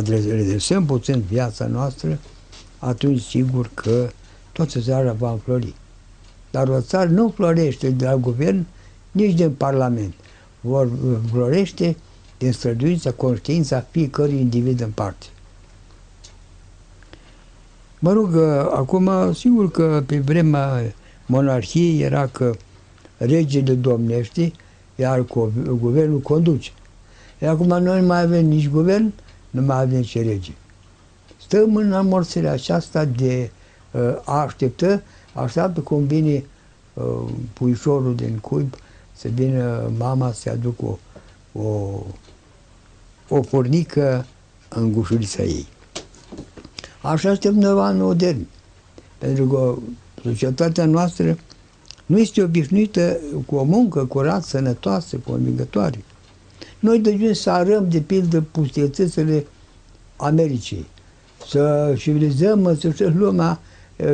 redresăm 0.09 0.85
puțin 0.85 1.23
viața 1.29 1.65
noastră, 1.65 2.19
atunci 2.79 3.21
sigur 3.21 3.69
că 3.73 4.09
toată 4.51 4.79
țara 4.79 5.13
va 5.13 5.31
înflori. 5.31 5.73
Dar 6.51 6.67
o 6.67 6.81
țară 6.81 7.09
nu 7.09 7.29
florește 7.35 7.89
de 7.89 8.05
la 8.05 8.15
guvern, 8.15 8.65
nici 9.15 9.33
din 9.33 9.51
Parlament. 9.51 10.13
Vor 10.61 10.89
florește 11.31 11.95
din 12.37 12.51
străduința, 12.51 13.11
conștiința 13.11 13.85
fiecărui 13.91 14.39
individ 14.39 14.81
în 14.81 14.89
parte. 14.89 15.25
Mă 17.99 18.13
rog, 18.13 18.35
acum, 18.73 19.33
sigur 19.33 19.71
că 19.71 20.03
pe 20.05 20.17
vremea 20.17 20.93
monarhiei 21.25 22.01
era 22.01 22.27
că 22.27 22.51
regele 23.17 23.73
domnește, 23.73 24.51
iar 24.95 25.25
guvernul 25.79 26.19
conduce. 26.19 26.71
Iar 27.41 27.53
acum 27.53 27.67
noi 27.67 27.99
nu 28.01 28.05
mai 28.05 28.21
avem 28.21 28.45
nici 28.45 28.69
guvern, 28.69 29.13
nu 29.49 29.61
mai 29.61 29.81
avem 29.81 29.97
nici 29.97 30.17
rege. 30.17 30.51
Stăm 31.41 31.75
în 31.75 31.93
amorțirea 31.93 32.51
aceasta 32.51 33.05
de 33.05 33.51
uh, 33.91 34.01
a 34.23 34.41
așteptă, 34.41 35.01
așteaptă 35.33 35.79
cum 35.79 36.05
vine 36.05 36.45
uh, 36.93 37.03
puișorul 37.53 38.15
din 38.15 38.37
cuib, 38.37 38.73
să 39.17 39.27
vină 39.33 39.91
mama 39.97 40.31
să 40.31 40.49
aducă 40.49 40.85
o, 40.85 40.99
o, 41.61 42.03
o 43.29 43.39
pornică 43.39 44.25
în 44.69 44.91
gușurița 44.91 45.43
ei. 45.43 45.67
Așa 47.01 47.29
suntem 47.29 47.55
noi 47.55 47.73
oameni 47.73 48.01
moderni. 48.01 48.47
Pentru 49.17 49.45
că 49.45 49.75
societatea 50.23 50.85
noastră 50.85 51.37
nu 52.05 52.19
este 52.19 52.43
obișnuită 52.43 53.17
cu 53.45 53.55
o 53.55 53.63
muncă 53.63 54.05
curată, 54.05 54.45
sănătoasă, 54.47 55.17
convingătoare. 55.17 56.03
Noi 56.79 56.99
de 56.99 57.33
să 57.33 57.49
arăm, 57.49 57.89
de 57.89 57.99
pildă, 57.99 58.41
pustiețele 58.41 59.45
Americii, 60.15 60.87
să 61.47 61.93
civilizăm 61.97 62.77
să 62.79 63.11
lumea 63.15 63.59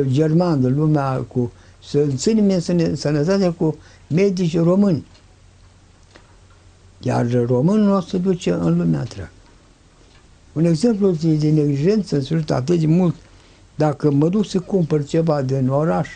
germană, 0.00 0.68
lumea 0.68 1.24
cu, 1.28 1.52
să 1.84 2.06
ținem 2.16 2.60
sănătatea 2.94 3.52
cu 3.52 3.76
medici 4.14 4.58
români. 4.58 5.04
Iar 7.00 7.44
românul 7.46 7.90
o 7.90 8.00
să 8.00 8.18
duce 8.18 8.52
în 8.52 8.78
lumea 8.78 9.00
întreagă. 9.00 9.30
Un 10.52 10.64
exemplu 10.64 11.10
de 11.10 11.50
neglijență, 11.50 12.16
în 12.16 12.22
sfârșit, 12.22 12.50
atât 12.50 12.78
de 12.78 12.86
mult, 12.86 13.14
dacă 13.74 14.10
mă 14.10 14.28
duc 14.28 14.46
să 14.46 14.60
cumpăr 14.60 15.04
ceva 15.04 15.42
din 15.42 15.68
oraș, 15.68 16.08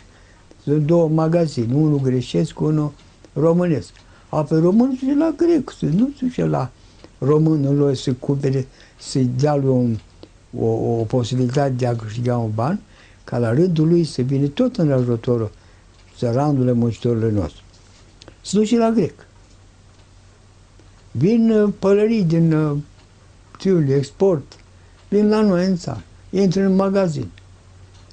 sunt 0.65 0.87
două 0.87 1.09
magazine, 1.09 1.75
unul 1.75 2.01
greșesc, 2.01 2.61
unul 2.61 2.93
românesc. 3.33 3.89
Apoi 4.29 4.61
românul 4.61 4.97
se 4.97 5.15
la 5.15 5.35
grec, 5.37 5.73
nu 5.81 6.11
se 6.33 6.45
la 6.45 6.71
românul 7.19 7.77
lui 7.77 7.97
să 7.97 8.13
cumpere, 8.13 8.67
să-i 8.99 9.31
dea 9.39 9.57
lui 9.57 9.69
un, 9.69 9.99
o, 10.59 10.67
o 10.67 11.05
posibilitate 11.05 11.71
de 11.71 11.87
a 11.87 11.97
câștiga 11.97 12.37
un 12.37 12.51
ban, 12.55 12.81
ca 13.25 13.39
la 13.39 13.53
rândul 13.53 13.89
lui 13.89 14.05
să 14.05 14.23
vină 14.23 14.47
tot 14.47 14.77
în 14.77 14.93
ajutorul 14.93 15.51
țăranului 16.17 16.73
muncitorilor 16.73 17.31
noștri. 17.31 17.65
Se 18.47 18.57
duce 18.57 18.79
la 18.79 18.91
grec. 18.91 19.27
Vin 21.11 21.51
uh, 21.51 21.73
pălării 21.79 22.25
din 22.25 22.53
uh, 22.53 22.77
Tiuli, 23.59 23.93
export, 23.93 24.57
vin 25.09 25.29
la 25.29 25.41
noi 25.41 25.67
în 25.67 25.77
țară, 25.77 26.03
intră 26.31 26.63
în 26.63 26.75
magazin. 26.75 27.29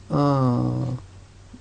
A, 0.07 0.61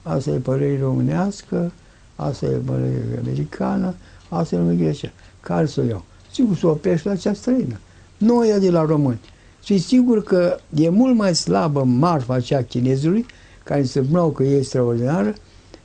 asta 0.02 0.30
e 0.30 0.36
pălărie 0.36 0.78
românească, 0.80 1.72
asta 2.16 2.46
e 2.46 2.48
pălărie 2.48 3.18
americană, 3.18 3.94
asta 4.28 4.54
e 4.54 4.58
numai 4.58 4.76
greșeală. 4.76 5.14
Care 5.40 5.66
să 5.66 5.80
o 5.80 5.84
iau? 5.84 6.04
Sigur, 6.30 6.56
să 6.56 6.66
o 6.66 6.70
oprești 6.70 7.06
la 7.06 7.16
cea 7.16 7.32
străină. 7.32 7.78
Nu 8.16 8.36
o 8.36 8.58
de 8.58 8.70
la 8.70 8.84
români. 8.84 9.20
Și 9.62 9.78
sigur 9.78 10.22
că 10.22 10.56
e 10.74 10.88
mult 10.88 11.16
mai 11.16 11.34
slabă 11.34 11.82
marfa 11.82 12.34
aceea 12.34 12.64
chinezului, 12.64 13.26
care 13.64 13.84
se 13.84 14.02
spuneau 14.02 14.30
că 14.30 14.42
e 14.42 14.56
extraordinară, 14.56 15.34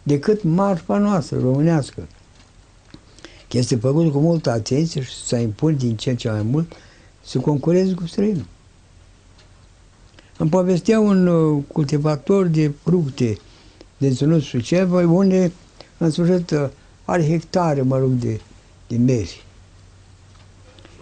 decât 0.03 0.43
marfa 0.43 0.97
noastră, 0.97 1.39
românească. 1.39 2.07
Este 3.51 3.75
făcut 3.75 4.11
cu 4.11 4.19
multă 4.19 4.51
atenție 4.51 5.01
și 5.01 5.13
să 5.25 5.35
impun 5.35 5.77
din 5.77 5.95
ce 5.95 6.09
în 6.09 6.15
ce 6.15 6.29
mai 6.29 6.41
mult 6.41 6.73
să 7.23 7.39
concureze 7.39 7.93
cu 7.93 8.05
străinul. 8.05 8.45
Îmi 10.37 10.49
povestea 10.49 10.99
un 10.99 11.27
uh, 11.27 11.63
cultivator 11.67 12.45
de 12.45 12.71
fructe 12.83 13.37
de 13.97 14.13
Ținut 14.13 14.41
Suceava, 14.41 14.99
unde, 14.99 15.51
în 15.97 16.11
sfârșit, 16.11 16.51
uh, 16.51 16.67
are 17.05 17.27
hectare, 17.27 17.81
mă 17.81 17.97
rog, 17.97 18.11
de, 18.11 18.41
de 18.87 18.97
meri. 18.97 19.45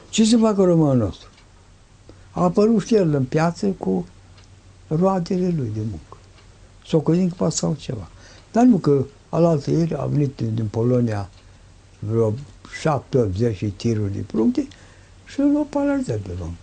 Ce 0.09 0.25
să 0.25 0.37
facă 0.37 0.63
românul 0.63 0.97
nostru? 0.97 1.27
A 2.31 2.43
apărut 2.43 2.85
și 2.85 2.95
el 2.95 3.13
în 3.13 3.23
piață 3.23 3.67
cu 3.67 4.05
roadele 4.87 5.53
lui 5.57 5.71
de 5.73 5.79
muncă. 5.79 6.17
S-o 6.85 6.99
că 6.99 7.27
poate 7.35 7.55
sau 7.55 7.75
ceva. 7.79 8.09
Dar 8.51 8.63
nu 8.63 8.77
că 8.77 9.05
alaltă 9.29 9.71
ieri 9.71 9.95
a 9.95 10.05
venit 10.05 10.41
din 10.53 10.67
Polonia 10.67 11.29
vreo 12.09 12.33
șapte, 12.81 13.17
opt, 13.17 13.35
zece 13.35 13.67
tiruri 13.75 14.13
de 14.13 14.23
fructe 14.27 14.67
și 15.25 15.39
l-au 15.39 15.67
paralizat 15.69 16.17
pe 16.17 16.31
om. 16.41 16.55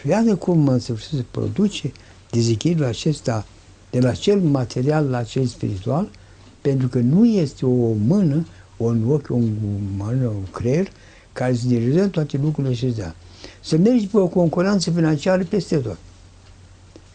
Și 0.00 0.08
iată 0.08 0.36
cum 0.36 0.68
în 0.68 0.78
sfârșit 0.78 1.08
se 1.08 1.24
produce 1.30 1.92
dezechilibrul 2.30 2.86
acesta 2.86 3.46
de 3.90 4.00
la 4.00 4.12
cel 4.12 4.40
material 4.40 5.08
la 5.08 5.22
cel 5.22 5.46
spiritual, 5.46 6.08
pentru 6.60 6.88
că 6.88 6.98
nu 6.98 7.26
este 7.26 7.66
o 7.66 7.92
mână, 8.06 8.46
un 8.76 9.10
ochi, 9.10 9.28
un 9.30 9.52
mână, 9.96 10.26
un 10.26 10.44
creier, 10.52 10.88
care 11.32 11.54
să 11.54 11.66
dirigează 11.66 12.08
toate 12.08 12.40
lucrurile 12.42 12.74
acestea. 12.74 13.14
Să 13.60 13.76
mergi 13.76 14.06
pe 14.06 14.16
o 14.16 14.26
concurență 14.26 14.90
financiară 14.90 15.44
peste 15.44 15.76
tot. 15.76 15.98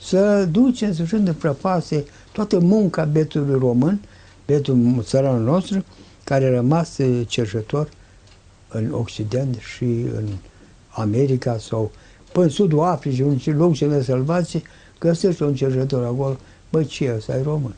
Să 0.01 0.47
duci 0.51 0.81
în 0.81 0.93
sfârșit 0.93 1.19
de 1.19 1.33
prăpase 1.33 2.05
toată 2.31 2.59
munca 2.59 3.03
betului 3.03 3.59
român, 3.59 3.99
betul 4.45 5.03
țăranul 5.03 5.43
nostru, 5.43 5.83
care 6.29 6.45
a 6.45 6.49
rămas 6.49 6.97
cercetător 7.27 7.89
în 8.67 8.91
Occident 8.91 9.55
și 9.55 9.83
în 10.15 10.27
America 10.89 11.57
sau 11.57 11.91
până 12.31 12.45
în 12.45 12.51
sudul 12.51 12.79
Africii, 12.79 13.23
în 13.23 13.57
loc 13.57 13.73
cele 13.73 14.03
sălbați, 14.03 14.63
găsești 14.99 15.41
un 15.41 15.55
cercetător 15.55 16.03
acolo, 16.03 16.37
bă, 16.69 16.83
ce 16.83 17.13
ăsta 17.15 17.37
e 17.37 17.41
român? 17.41 17.73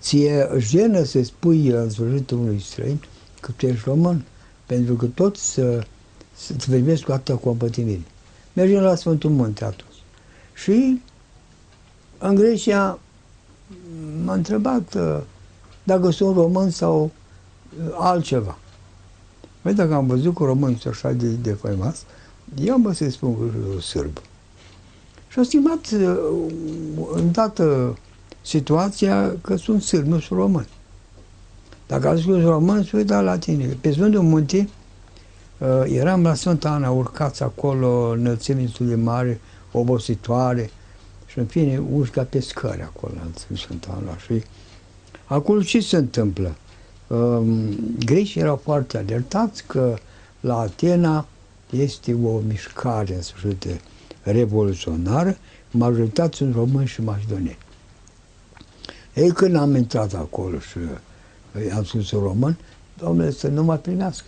Ție 0.00 0.48
jenă 0.58 1.02
să 1.02 1.22
spui 1.22 1.66
în 1.68 1.90
sfârșitul 1.90 2.38
unui 2.38 2.60
străin 2.60 3.00
că 3.40 3.50
tu 3.56 3.66
ești 3.66 3.84
român, 3.84 4.24
pentru 4.66 4.94
că 4.94 5.06
tot 5.06 5.36
să, 5.36 5.84
să-ți 6.36 6.70
vorbesc 6.70 7.02
cu 7.02 7.12
atâta 7.12 7.38
compătimire. 7.38 8.02
Mergem 8.52 8.80
la 8.82 8.94
Sfântul 8.94 9.30
Munte 9.30 9.64
atunci. 9.64 10.02
Și 10.54 11.00
în 12.18 12.34
Grecia 12.34 12.98
m-a 14.24 14.34
întrebat 14.34 14.94
uh, 14.94 15.20
dacă 15.90 16.10
sunt 16.10 16.36
român 16.36 16.70
sau 16.70 17.02
uh, 17.02 17.94
altceva. 17.98 18.58
Păi 19.60 19.74
dacă 19.74 19.94
am 19.94 20.06
văzut 20.06 20.34
că 20.34 20.44
românul 20.44 20.76
sunt 20.76 20.94
așa 20.94 21.12
de, 21.12 21.28
de 21.28 21.52
faimos, 21.52 22.02
eu 22.62 22.78
mă 22.78 22.92
să 22.92 23.10
spun 23.10 23.38
că 23.38 23.44
sunt 23.70 23.82
sârb. 23.82 24.18
Și 25.28 25.38
a 25.38 25.42
stimat 25.42 25.90
uh, 25.90 26.52
îndată 27.12 27.98
situația 28.40 29.32
că 29.40 29.56
sunt 29.56 29.82
sârb, 29.82 30.06
nu 30.06 30.18
sunt 30.18 30.38
român. 30.38 30.66
Dacă 31.86 32.08
a 32.08 32.14
zis 32.14 32.24
că 32.24 32.30
sunt 32.30 32.44
român, 32.44 32.84
se 32.84 32.96
uita 32.96 33.20
la 33.20 33.38
tine. 33.38 33.76
Pe 33.80 33.92
Sfântul 33.92 34.22
Munte, 34.22 34.68
eram 35.84 36.22
la 36.22 36.34
Sfânta 36.34 36.70
Ana, 36.70 36.90
urcați 36.90 37.42
acolo, 37.42 38.08
înălțimi 38.08 38.62
destul 38.62 38.86
de 38.86 38.94
mare, 38.94 39.40
obositoare, 39.72 40.70
și 41.26 41.38
în 41.38 41.46
fine 41.46 41.82
urca 41.92 42.22
pe 42.22 42.40
scări 42.40 42.82
acolo, 42.82 43.12
în 43.48 43.56
Sfânta 43.56 43.98
Ana. 44.00 44.16
Și 44.16 44.42
acolo 45.34 45.62
ce 45.62 45.80
se 45.80 45.96
întâmplă? 45.96 46.54
Um, 47.06 47.68
grecii 48.04 48.40
erau 48.40 48.56
foarte 48.56 48.98
alertați 48.98 49.64
că 49.66 49.96
la 50.40 50.58
Atena 50.58 51.26
este 51.70 52.14
o 52.24 52.38
mișcare 52.38 53.14
în 53.14 53.22
sfârșit 53.22 53.66
revoluționară, 54.22 55.36
majoritatea 55.70 56.36
sunt 56.36 56.54
români 56.54 56.86
și 56.86 57.02
macedoneni. 57.02 57.58
Ei, 59.14 59.30
când 59.30 59.56
am 59.56 59.74
intrat 59.76 60.14
acolo 60.14 60.58
și 60.58 60.78
am 61.74 61.84
spus 61.84 62.10
român, 62.10 62.58
domnule, 62.98 63.30
să 63.30 63.48
nu 63.48 63.64
mă 63.64 63.76
primească, 63.76 64.26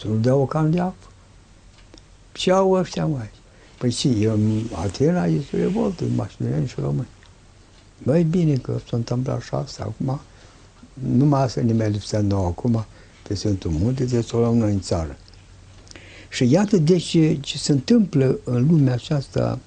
să 0.00 0.08
nu 0.08 0.16
dea 0.16 0.34
o 0.34 0.46
cam 0.46 0.70
de 0.70 0.80
apă. 0.80 1.06
Ce 2.32 2.52
au 2.52 2.70
ăștia 2.70 3.06
mai? 3.06 3.30
Păi 3.78 3.90
și, 3.90 4.22
eu, 4.22 4.38
Atena 4.72 5.26
este 5.26 5.56
revoltă, 5.56 6.04
macedoneni 6.16 6.66
și 6.66 6.80
români. 6.80 7.06
Băi, 8.02 8.22
bine 8.22 8.56
că 8.56 8.78
s-a 8.88 8.96
întâmplat 8.96 9.36
așa 9.36 9.56
asta, 9.56 9.82
acum 9.82 10.20
numai 10.92 11.42
asta 11.42 11.60
ne 11.60 11.72
mai 11.72 11.90
lipsea 11.90 12.20
nouă 12.20 12.46
acum, 12.46 12.86
pe 13.28 13.34
Sfântul 13.34 13.70
Munte, 13.70 14.04
de 14.04 14.22
să 14.22 14.36
o 14.36 14.38
luăm 14.38 14.56
noi 14.56 14.72
în 14.72 14.80
țară. 14.80 15.16
Și 16.28 16.50
iată 16.50 16.76
deci 16.76 17.02
ce, 17.02 17.38
ce 17.40 17.58
se 17.58 17.72
întâmplă 17.72 18.38
în 18.44 18.66
lumea 18.66 18.92
aceasta 18.92 19.58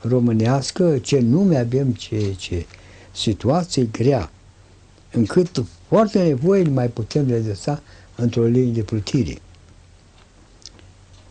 românească, 0.00 0.98
ce 0.98 1.18
nume 1.18 1.58
avem, 1.58 1.92
ce, 1.92 2.34
ce 2.38 2.66
situație 3.12 3.84
grea, 3.84 4.30
încât 5.12 5.64
foarte 5.88 6.22
nevoie 6.22 6.62
mai 6.62 6.88
putem 6.88 7.28
redresa 7.28 7.82
într-o 8.16 8.44
linie 8.44 8.72
de 8.72 8.82
plutire. 8.82 9.38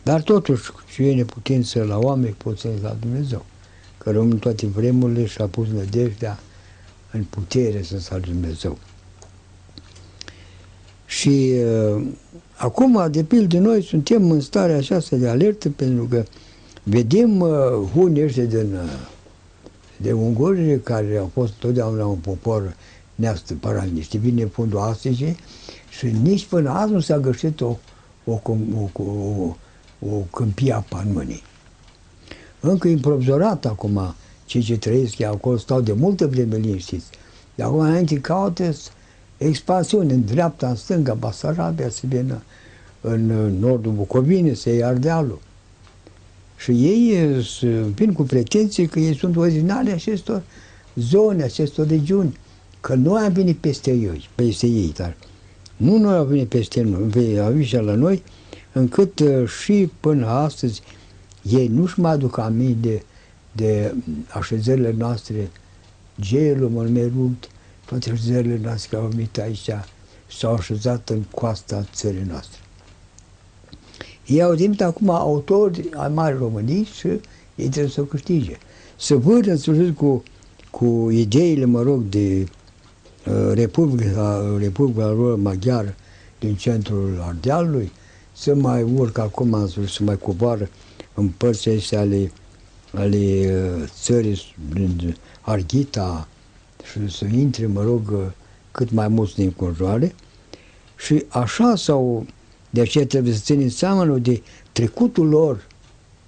Dar 0.02 0.22
totuși, 0.22 0.70
ce 0.94 1.02
e 1.02 1.14
neputință 1.14 1.82
la 1.82 1.98
oameni, 1.98 2.34
pot 2.34 2.58
să 2.58 2.68
la 2.82 2.96
Dumnezeu. 3.00 3.44
Că 4.06 4.12
în 4.12 4.38
toate 4.38 4.66
vremurile 4.66 5.26
și-a 5.26 5.46
pus 5.46 5.68
nădejdea 5.68 6.38
în 7.12 7.24
putere 7.24 7.82
să 7.82 7.98
salve 7.98 8.26
Dumnezeu. 8.26 8.78
Și 11.06 11.52
uh, 11.96 12.06
acum, 12.56 13.06
de 13.10 13.22
pildă, 13.24 13.58
noi 13.58 13.82
suntem 13.82 14.30
în 14.30 14.40
starea 14.40 14.76
aceasta 14.76 15.16
de 15.16 15.28
alertă 15.28 15.68
pentru 15.68 16.04
că 16.04 16.24
vedem 16.82 17.40
uh, 17.40 17.50
hunii 17.94 18.22
ăștia 18.22 18.44
din, 18.44 18.74
uh, 18.74 19.08
de 19.96 20.12
unguri 20.12 20.80
care 20.82 21.16
au 21.16 21.30
fost 21.32 21.52
totdeauna 21.52 22.06
un 22.06 22.18
popor 22.18 22.76
neastăpărat, 23.14 23.88
niște 23.88 24.18
vine 24.18 24.42
în 24.42 24.48
fundul 24.48 24.78
astăzi 24.78 25.24
și 25.88 26.06
nici 26.22 26.44
până 26.44 26.70
azi 26.70 26.92
nu 26.92 27.00
s-a 27.00 27.18
găsit 27.18 27.60
o, 27.60 27.76
o, 28.24 28.40
o, 28.44 29.02
o, 29.02 29.56
o 29.98 30.16
câmpie 30.30 30.72
a 30.72 30.80
panmânii. 30.80 31.42
Încă 32.68 32.88
improvizat 32.88 33.64
acum, 33.64 34.14
cei 34.44 34.60
ce 34.60 34.76
trăiesc 34.78 35.20
acolo 35.20 35.56
stau 35.56 35.80
de 35.80 35.92
multă 35.92 36.26
vreme 36.26 36.56
liniștiți. 36.56 37.06
De 37.54 37.62
acum 37.62 37.78
înainte 37.78 38.20
caută 38.20 38.74
expansiune 39.36 40.12
în 40.12 40.24
dreapta, 40.24 40.68
în 40.68 40.74
stânga, 40.74 41.14
Basarabia, 41.14 41.88
să 41.88 42.02
vină 42.08 42.42
în 43.00 43.26
nordul 43.58 43.92
Bucovinei, 43.92 44.54
să 44.54 44.70
iei 44.70 44.84
Ardealul. 44.84 45.40
Și 46.56 46.70
ei 46.70 47.26
vin 47.94 48.12
cu 48.12 48.22
pretenții 48.22 48.86
că 48.86 48.98
ei 48.98 49.16
sunt 49.16 49.36
originali 49.36 49.92
acestor 49.92 50.42
zone, 50.94 51.42
acestor 51.42 51.86
regiuni. 51.86 52.36
Că 52.80 52.94
noi 52.94 53.22
am 53.22 53.32
venit 53.32 53.56
peste 53.56 53.90
ei, 53.90 54.28
peste 54.34 54.66
ei, 54.66 54.92
dar 54.96 55.16
nu 55.76 55.98
noi 55.98 56.16
am 56.16 56.26
venit 56.26 56.48
peste 56.48 56.82
noi, 56.82 57.38
au 57.40 57.50
venit 57.50 57.72
la 57.72 57.94
noi, 57.94 58.22
încât 58.72 59.22
și 59.60 59.90
până 60.00 60.26
astăzi 60.26 60.82
ei 61.50 61.68
nu-și 61.68 62.00
mai 62.00 62.12
aduc 62.12 62.38
aminte 62.38 62.88
de, 62.88 63.02
de 63.52 63.94
așezările 64.28 64.94
noastre, 64.98 65.50
gelul, 66.20 66.68
Mărmerut, 66.68 67.48
toate 67.84 68.10
așezările 68.10 68.60
noastre 68.62 68.88
care 68.90 69.02
au 69.02 69.08
venit 69.08 69.38
aici 69.38 69.70
s-au 70.38 70.54
așezat 70.54 71.08
în 71.08 71.22
coasta 71.22 71.86
țării 71.92 72.26
noastre. 72.28 72.58
Ei 74.26 74.42
au 74.42 74.54
devenit 74.54 74.82
acum 74.82 75.08
autori 75.08 75.88
ai 75.94 76.08
mari 76.08 76.36
Românii 76.36 76.84
și 76.84 77.06
ei 77.54 77.68
trebuie 77.68 77.92
să 77.92 78.00
o 78.00 78.04
câștige. 78.04 78.56
Să 78.96 79.16
vâră 79.16 79.50
în 79.50 79.56
sfârșit 79.56 79.96
cu, 79.96 80.22
cu 80.70 81.08
ideile, 81.10 81.64
mă 81.64 81.82
rog, 81.82 82.02
de 82.02 82.46
uh, 83.26 83.52
Republica, 83.52 84.56
Republica 84.58 85.06
lor 85.06 85.36
maghiară 85.36 85.94
din 86.38 86.54
centrul 86.54 87.24
Ardealului, 87.26 87.92
să 88.32 88.54
mai 88.54 88.82
urcă 88.82 89.20
acum, 89.20 89.52
în 89.52 89.66
sfârșit, 89.66 89.94
să 89.94 90.02
mai 90.02 90.18
coboară 90.18 90.68
în 91.16 91.28
părțile 91.28 91.98
ale, 91.98 92.32
ale 92.92 93.16
uh, 93.16 93.88
țării, 94.02 94.54
din 94.72 95.16
Arghita, 95.40 96.28
și 96.90 97.16
să 97.16 97.24
intre, 97.24 97.66
mă 97.66 97.82
rog, 97.82 98.32
cât 98.70 98.90
mai 98.90 99.08
mulți 99.08 99.34
din 99.34 99.50
conjoare. 99.50 100.14
Și 100.96 101.24
așa 101.28 101.76
sau 101.76 102.26
de 102.70 102.80
aceea 102.80 103.06
trebuie 103.06 103.32
să 103.32 103.40
ținem 103.42 103.68
seama 103.68 104.04
de 104.04 104.42
trecutul 104.72 105.28
lor, 105.28 105.66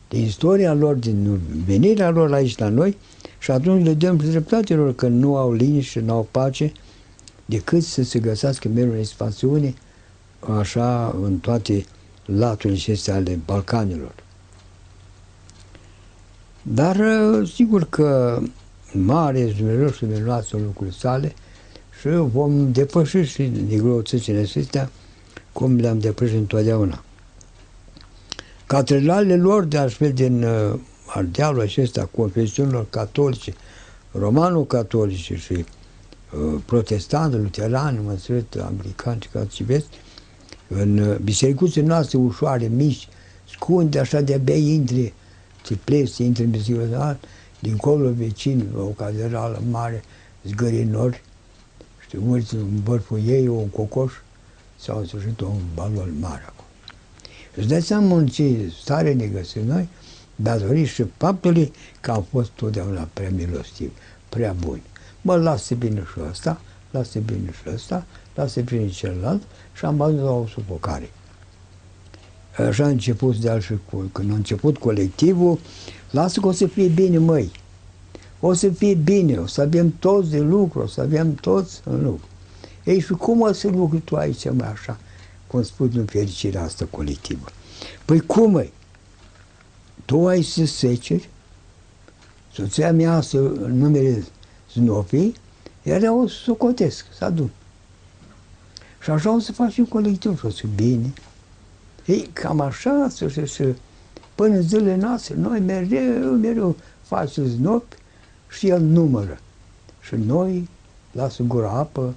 de 0.08 0.18
istoria 0.18 0.72
lor, 0.74 0.94
din 0.94 1.40
venirea 1.64 2.10
lor 2.10 2.32
aici 2.32 2.58
la 2.58 2.68
noi 2.68 2.96
și 3.38 3.50
atunci 3.50 3.84
le 3.84 3.94
dăm 3.94 4.16
dreptate 4.16 4.74
lor 4.74 4.94
că 4.94 5.08
nu 5.08 5.36
au 5.36 5.52
liniște, 5.52 6.00
nu 6.00 6.12
au 6.12 6.28
pace, 6.30 6.72
decât 7.44 7.82
să 7.82 8.02
se 8.02 8.18
găsească 8.18 8.68
mereu 8.68 8.92
în 8.92 8.98
expansiune, 8.98 9.74
așa, 10.58 11.16
în 11.22 11.38
toate 11.38 11.84
laturile 12.24 12.78
acestea 12.78 13.14
ale 13.14 13.38
Balcanilor. 13.44 14.14
Dar 16.74 16.96
sigur 17.54 17.84
că 17.84 18.40
mare 18.92 19.44
Dumnezeu 19.44 19.90
și 19.90 20.04
minunați 20.04 20.54
în 20.54 20.62
lucrurile 20.64 20.96
sale 20.98 21.34
și 22.00 22.08
vom 22.08 22.72
depăși 22.72 23.22
și 23.22 23.50
negreutățile 23.68 24.38
acestea 24.38 24.90
cum 25.52 25.76
le-am 25.76 25.98
depășit 25.98 26.36
întotdeauna. 26.36 27.02
Catedralele 28.66 29.36
lor, 29.36 29.64
de 29.64 29.78
altfel, 29.78 30.12
din 30.12 30.42
uh, 30.42 30.74
Ardealul 31.06 31.60
acesta, 31.60 32.08
confesiunilor 32.16 32.86
catolice, 32.90 33.54
romano-catolice 34.12 35.36
și 35.36 35.52
uh, 35.52 36.60
protestanți, 36.64 37.36
luterani, 37.36 37.98
mă 38.04 38.18
americani 38.66 39.20
și 39.20 39.28
cațivesc, 39.28 39.86
în 40.68 40.98
uh, 40.98 41.16
bisericuțele 41.16 41.86
noastre 41.86 42.18
ușoare, 42.18 42.66
mici, 42.66 43.08
scunde, 43.50 43.98
așa 43.98 44.20
de-abia 44.20 44.56
intri, 44.56 45.14
te 45.62 45.74
pleci, 45.74 46.18
intri 46.18 46.44
în 46.44 46.50
bisericuța 46.50 47.18
dincolo 47.58 48.12
vecin, 48.12 48.68
o 48.76 48.84
catedrală 48.84 49.62
mare, 49.70 50.02
zgărinori, 50.44 51.22
știu, 52.00 52.20
mulți 52.20 52.54
în 52.54 52.80
bărful 52.82 53.20
ei, 53.26 53.48
un 53.48 53.68
cocoș, 53.68 54.12
sau 54.78 54.98
în 54.98 55.06
sfârșit 55.06 55.40
un 55.40 55.60
balon 55.74 56.14
mare 56.20 56.42
acolo. 56.46 56.68
Îți 57.54 57.68
dai 57.68 57.82
seama 57.82 58.16
în 58.16 58.26
ce 58.26 58.72
stare 58.80 59.12
ne 59.12 59.26
găsim 59.26 59.66
noi, 59.66 59.88
datorită 60.36 60.88
și 60.88 61.04
faptului 61.16 61.72
că 62.00 62.10
am 62.10 62.26
fost 62.30 62.50
totdeauna 62.50 63.08
prea 63.12 63.30
milostivi, 63.30 63.92
prea 64.28 64.52
buni. 64.52 64.82
mă 65.20 65.36
lasă 65.36 65.74
bine 65.74 66.04
și 66.12 66.20
ăsta, 66.28 66.60
lasă 66.90 67.18
bine 67.18 67.50
și 67.62 67.70
ăsta, 67.74 68.06
lasă 68.34 68.60
bine 68.60 68.88
celălalt 68.88 69.42
și 69.76 69.84
am 69.84 70.00
ajuns 70.00 70.20
la 70.20 70.30
o 70.30 70.46
sufocare. 70.46 71.10
Așa 72.66 72.84
a 72.84 72.88
început 72.88 73.36
de 73.36 73.50
altfel, 73.50 73.78
când 74.12 74.30
a 74.30 74.34
început 74.34 74.76
colectivul, 74.76 75.58
lasă 76.10 76.40
că 76.40 76.46
o 76.46 76.52
să 76.52 76.66
fie 76.66 76.88
bine, 76.88 77.18
măi. 77.18 77.50
O 78.40 78.52
să 78.52 78.68
fie 78.68 78.94
bine, 78.94 79.36
o 79.36 79.46
să 79.46 79.60
avem 79.60 79.94
toți 79.98 80.30
de 80.30 80.38
lucru, 80.38 80.80
o 80.80 80.86
să 80.86 81.00
avem 81.00 81.34
toți 81.34 81.80
în 81.84 82.02
lucru. 82.02 82.26
Ei, 82.84 83.00
și 83.00 83.12
cum 83.12 83.40
o 83.40 83.52
să 83.52 83.68
lucri 83.68 84.00
tu 84.00 84.16
aici, 84.16 84.50
mă, 84.50 84.64
așa, 84.64 84.98
cum 85.46 85.62
spui 85.62 85.90
în 85.94 86.04
fericirea 86.04 86.62
asta 86.62 86.86
colectivă? 86.90 87.44
Păi 88.04 88.20
cum, 88.20 88.50
măi? 88.50 88.72
Tu 90.04 90.26
ai 90.26 90.42
să 90.42 90.66
seceri, 90.66 91.28
soția 92.52 92.92
mea 92.92 93.20
să 93.20 93.38
numere 93.68 94.24
Znopii, 94.72 95.34
iar 95.82 96.02
eu 96.02 96.20
o 96.20 96.26
să 96.26 96.34
socotesc, 96.34 97.04
să 97.18 97.24
adun. 97.24 97.50
Și 99.02 99.10
așa 99.10 99.34
o 99.34 99.38
să 99.38 99.52
facem 99.52 99.84
colectiv 99.84 100.38
și 100.38 100.46
o 100.46 100.50
să 100.50 100.62
bine. 100.74 101.12
Ei, 102.08 102.28
cam 102.32 102.60
așa, 102.60 103.08
să, 103.10 103.28
să, 103.28 103.46
să, 103.46 103.74
până 104.34 104.54
în 104.54 104.62
zilele 104.62 104.96
noastre, 104.96 105.34
noi 105.34 105.60
mereu, 105.60 106.30
mereu 106.30 106.76
facem 107.02 107.46
znopi 107.46 107.96
și 108.48 108.68
el 108.68 108.80
numără. 108.80 109.38
Și 110.00 110.14
noi 110.14 110.68
lasă 111.12 111.42
gura 111.42 111.70
apă 111.70 112.14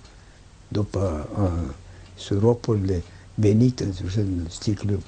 după 0.68 1.30
uh, 1.42 1.74
suropurile 2.16 3.04
venite 3.36 3.84
în 4.16 4.46
sticle 4.50 5.00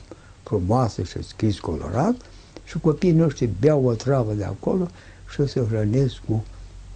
frumoase 0.43 1.03
și 1.03 1.23
scris 1.23 1.59
colorat 1.59 2.15
și 2.63 2.79
copiii 2.79 3.13
noștri 3.13 3.49
beau 3.59 3.85
o 3.85 3.93
travă 3.93 4.33
de 4.33 4.43
acolo 4.43 4.87
și 5.33 5.47
se 5.47 5.65
hrănesc 5.69 6.15
cu... 6.27 6.43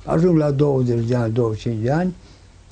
Ajung 0.06 0.38
la 0.38 0.52
20 0.52 1.06
de 1.06 1.16
ani, 1.16 1.34
25 1.34 1.84
de 1.84 1.92
ani, 1.92 2.16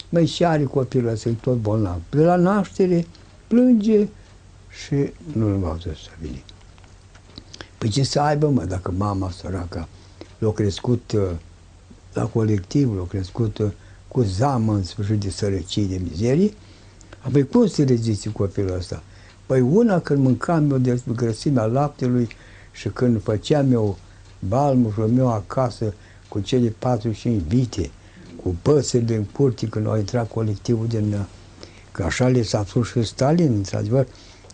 mai 0.10 0.25
și 0.25 0.45
are 0.45 0.63
copilul 0.63 1.10
ăsta, 1.10 1.30
e 1.30 1.36
tot 1.41 1.58
bolnav. 1.58 2.01
De 2.10 2.23
la 2.23 2.36
naștere 2.36 3.06
plânge 3.47 4.08
și 4.83 5.11
nu-l 5.33 5.57
mai 5.57 5.79
să 5.81 6.09
vine. 6.19 6.43
Păi 7.77 7.89
ce 7.89 8.03
să 8.03 8.19
aibă, 8.19 8.49
mă, 8.49 8.65
dacă 8.65 8.91
mama 8.97 9.31
săracă 9.31 9.88
l-a 10.38 10.51
crescut 10.51 11.11
uh, 11.11 11.21
la 12.13 12.25
colectiv, 12.25 12.97
l-a 12.97 13.05
crescut 13.07 13.57
uh, 13.57 13.71
cu 14.07 14.21
zamă 14.21 14.73
în 14.73 14.83
sfârșit 14.83 15.19
de 15.19 15.29
sărăcie, 15.29 15.85
de 15.85 16.01
mizerie, 16.09 16.53
apoi 17.19 17.47
cum 17.47 17.67
se 17.67 17.83
reziste 17.83 18.31
copilul 18.31 18.75
ăsta? 18.75 19.03
Păi 19.45 19.61
una 19.61 19.99
când 19.99 20.23
mâncam 20.23 20.71
eu 20.71 20.77
de 20.77 21.01
grăsimea 21.15 21.65
laptelui 21.65 22.27
și 22.71 22.89
când 22.89 23.23
făceam 23.23 23.71
eu 23.71 23.97
balmușul 24.47 25.07
meu 25.07 25.31
acasă 25.31 25.93
cu 26.27 26.39
cele 26.39 26.73
45 26.79 27.41
vite, 27.47 27.91
cu 28.43 28.55
păsările 28.61 29.15
în 29.15 29.23
curte 29.23 29.67
când 29.67 29.88
au 29.88 29.97
intrat 29.97 30.31
colectivul 30.31 30.88
din... 30.88 31.25
Că 31.91 32.03
așa 32.03 32.27
le 32.27 32.41
s-a 32.41 32.65
spus 32.67 32.88
și 32.88 33.03
Stalin, 33.03 33.53
într-adevăr, 33.53 34.07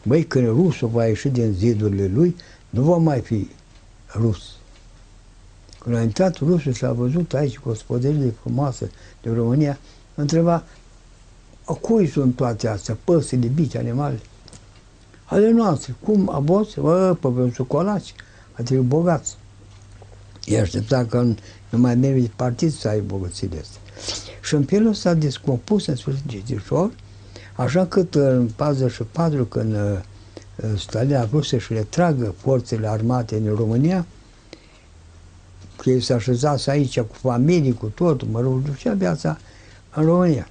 băi, 0.03 0.23
când 0.23 0.47
rusul 0.47 0.87
va 0.87 1.05
ieși 1.05 1.29
din 1.29 1.53
zidurile 1.53 2.11
lui, 2.13 2.35
nu 2.69 2.81
va 2.81 2.97
mai 2.97 3.21
fi 3.21 3.49
rus. 4.15 4.55
Când 5.79 5.95
a 5.95 6.01
intrat 6.01 6.37
rusul 6.37 6.73
și 6.73 6.85
a 6.85 6.91
văzut 6.91 7.33
aici 7.33 7.59
gospodările 7.59 8.33
frumoase 8.41 8.91
de 9.21 9.29
România, 9.29 9.77
întreba, 10.15 10.63
a 11.63 11.73
cui 11.73 12.07
sunt 12.07 12.35
toate 12.35 12.67
astea, 12.67 12.97
păsările, 13.03 13.47
bici, 13.47 13.75
animale? 13.75 14.19
Ale 15.25 15.49
noastre, 15.49 15.95
cum 16.03 16.29
a 16.29 16.43
fost? 16.45 16.77
Bă, 16.77 17.17
pe 17.19 17.27
un 17.27 17.51
socolaci, 17.51 18.13
a 18.51 18.61
trebuit 18.61 18.87
bogați. 18.87 19.35
E 20.45 20.59
aștepta 20.59 21.05
că 21.05 21.21
nu 21.69 21.77
mai 21.77 21.95
merge 21.95 22.31
partid 22.35 22.73
să 22.73 22.87
ai 22.87 22.99
bogățile 22.99 23.59
astea. 23.59 23.79
Și 24.41 24.53
în 24.53 24.63
felul 24.63 24.93
s-a 24.93 25.13
descompus 25.13 25.85
în 25.85 25.95
sfârșit 25.95 26.25
Gitișor, 26.27 26.91
așa 27.55 27.85
cât 27.85 28.15
în 28.15 28.49
44, 28.55 29.45
când 29.45 29.73
uh, 29.73 29.99
Stalin 30.77 31.15
a 31.15 31.25
vrut 31.25 31.43
să-și 31.43 31.73
retragă 31.73 32.35
forțele 32.37 32.87
armate 32.87 33.35
în 33.35 33.55
România, 33.55 34.05
că 35.75 35.89
ei 35.89 36.01
s-a 36.01 36.15
așezat 36.15 36.67
aici 36.67 36.99
cu 36.99 37.15
familii, 37.15 37.73
cu 37.73 37.85
totul, 37.85 38.27
mă 38.31 38.41
rog, 38.41 38.61
ducea 38.63 38.93
viața 38.93 39.37
în 39.93 40.05
România. 40.05 40.47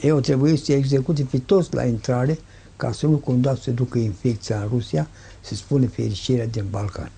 Ei 0.00 0.10
au 0.10 0.20
trebuit 0.20 0.64
să 0.64 0.72
execute 0.72 1.26
pe 1.30 1.38
toți 1.38 1.74
la 1.74 1.84
intrare, 1.84 2.38
ca 2.76 2.92
să 2.92 3.06
nu 3.06 3.16
cumva 3.16 3.54
să 3.54 3.70
ducă 3.70 3.98
infecția 3.98 4.60
în 4.60 4.68
Rusia, 4.68 5.08
să 5.40 5.54
spune 5.54 5.86
fericirea 5.86 6.46
din 6.46 6.64
Balcan. 6.70 7.10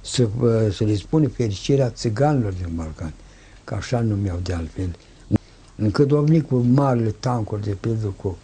Să, 0.00 0.28
să 0.72 0.84
le 0.84 0.94
spune 0.94 1.26
fericirea 1.26 1.90
țiganilor 1.90 2.52
din 2.52 2.68
Balcan, 2.74 3.12
că 3.64 3.74
așa 3.74 4.00
numeau 4.00 4.38
de 4.42 4.52
altfel. 4.52 4.96
Încât 5.82 6.10
au 6.10 6.22
venit 6.22 6.48
cu 6.48 6.56
marile 6.56 7.14
tancuri, 7.20 7.62
de 7.62 7.76
pildă, 7.80 8.14
cu 8.16 8.36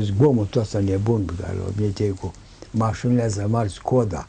zgomotul 0.00 0.60
ăsta 0.60 0.78
nebun 0.78 1.22
pe 1.22 1.32
care 1.40 1.56
l-au 1.56 1.72
venit 1.76 1.98
ei 1.98 2.10
cu 2.10 2.32
mașinile 2.70 3.22
astea 3.22 3.46
mari, 3.46 3.72
Skoda. 3.72 4.28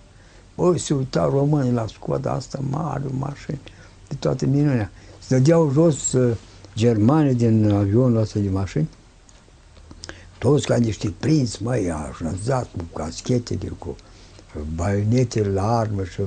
Băi, 0.56 0.80
se 0.80 0.94
uitau 0.94 1.30
românii 1.30 1.72
la 1.72 1.88
Skoda 1.88 2.32
asta 2.32 2.60
mare, 2.70 3.04
mașini, 3.20 3.60
de 4.08 4.16
toate 4.20 4.46
minunea. 4.46 4.92
Se 5.20 5.38
dădeau 5.38 5.72
jos 5.72 6.12
uh, 6.12 6.36
germani 6.76 7.36
din 7.36 7.72
avionul 7.72 8.22
ăsta 8.22 8.40
de 8.40 8.50
mașini, 8.50 8.90
toți 10.38 10.66
ca 10.66 10.76
niște 10.76 11.14
prinți, 11.20 11.64
măi, 11.64 11.92
așezați 11.92 12.70
cu 12.78 12.84
caschetele, 12.94 13.72
cu 13.78 13.96
baionetele 14.76 15.50
la 15.50 15.78
armă 15.78 16.04
și 16.04 16.22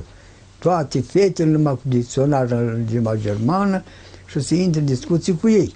toate 0.59 1.01
fetele 1.01 1.51
numai 1.51 1.73
cu 1.73 1.81
dicționar 1.83 2.51
în 2.51 2.85
limba 2.89 3.15
germană 3.15 3.83
și 4.25 4.39
să 4.39 4.55
intre 4.55 4.79
în 4.79 4.85
discuții 4.85 5.37
cu 5.37 5.49
ei. 5.49 5.75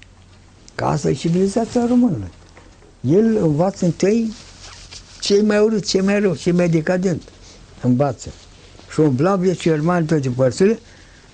Ca 0.76 0.88
asta 0.88 1.10
e 1.10 1.14
civilizația 1.14 1.86
română. 1.88 2.30
El 3.02 3.38
învață 3.38 3.86
întâi 3.86 4.34
cei 5.20 5.42
mai 5.42 5.60
urât, 5.60 5.86
cei 5.86 6.02
mai 6.02 6.20
rău, 6.20 6.36
cei 6.36 6.52
mai 6.52 6.70
decadent. 6.70 7.22
Învață. 7.82 8.30
Și 8.92 9.00
umbla 9.00 9.38
de 9.38 9.54
germani 9.54 10.06
toate 10.06 10.30
părțile 10.30 10.80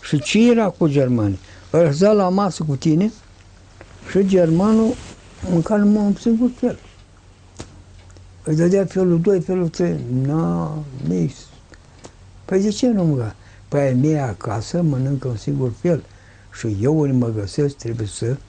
și 0.01 0.19
ce 0.19 0.49
era 0.49 0.69
cu 0.69 0.87
germani? 0.87 1.39
Îl 1.69 1.95
la 1.99 2.29
masă 2.29 2.63
cu 2.67 2.75
tine 2.75 3.11
și 4.11 4.27
germanul 4.27 4.95
mânca 5.49 5.75
numai 5.75 6.03
un 6.03 6.15
singur 6.15 6.49
fel. 6.59 6.79
Îi 8.43 8.55
dădea 8.55 8.85
felul 8.85 9.21
2, 9.21 9.41
felul 9.41 9.69
3. 9.69 9.95
Nu, 10.21 10.85
nici. 11.07 11.35
Păi 12.45 12.61
de 12.61 12.69
ce 12.69 12.87
nu 12.87 13.03
mânca? 13.03 13.35
Păi 13.67 13.79
ai 13.79 13.93
mei 13.93 14.19
acasă 14.19 14.81
mănâncă 14.81 15.27
un 15.27 15.37
singur 15.37 15.71
fel. 15.81 16.03
Și 16.57 16.77
eu 16.81 16.99
unde 16.99 17.13
mă 17.13 17.29
găsesc 17.29 17.75
trebuie 17.75 18.07
să 18.07 18.25
uh, 18.25 18.35
mă 18.35 18.46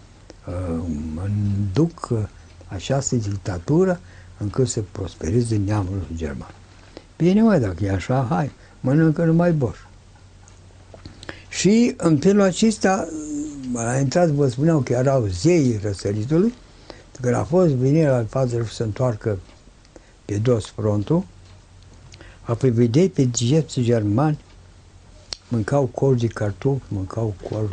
duc 1.73 2.09
uh, 2.11 2.19
această 2.67 3.17
dictatură 3.17 4.01
încât 4.39 4.69
să 4.69 4.83
prospereze 4.93 5.57
neamul 5.57 6.07
german. 6.17 6.55
Bine, 7.17 7.43
mă, 7.43 7.59
dacă 7.59 7.85
e 7.85 7.91
așa, 7.91 8.27
hai, 8.29 8.51
mănâncă 8.81 9.25
numai 9.25 9.53
boș. 9.53 9.77
Și 11.49 11.95
în 11.97 12.19
felul 12.19 12.43
acesta, 12.43 13.09
a 13.75 13.99
intrat, 13.99 14.29
vă 14.29 14.49
spuneau 14.49 14.81
că 14.81 14.93
erau 14.93 15.27
zeii 15.27 15.81
răsăritului, 15.83 16.55
când 17.21 17.35
a 17.35 17.45
fost 17.45 17.73
venit 17.73 18.07
la 18.07 18.25
față 18.29 18.63
să 18.67 18.75
se 18.75 18.83
întoarcă 18.83 19.39
pe 20.25 20.37
dos 20.37 20.67
frontul, 20.67 21.25
apoi 22.43 22.71
vedeai 22.71 23.09
pe 23.09 23.23
digeții 23.23 23.83
germani, 23.83 24.39
mâncau 25.49 25.85
col 25.85 26.17
de 26.17 26.27
cartofi, 26.27 26.83
mâncau 26.89 27.35
col, 27.51 27.73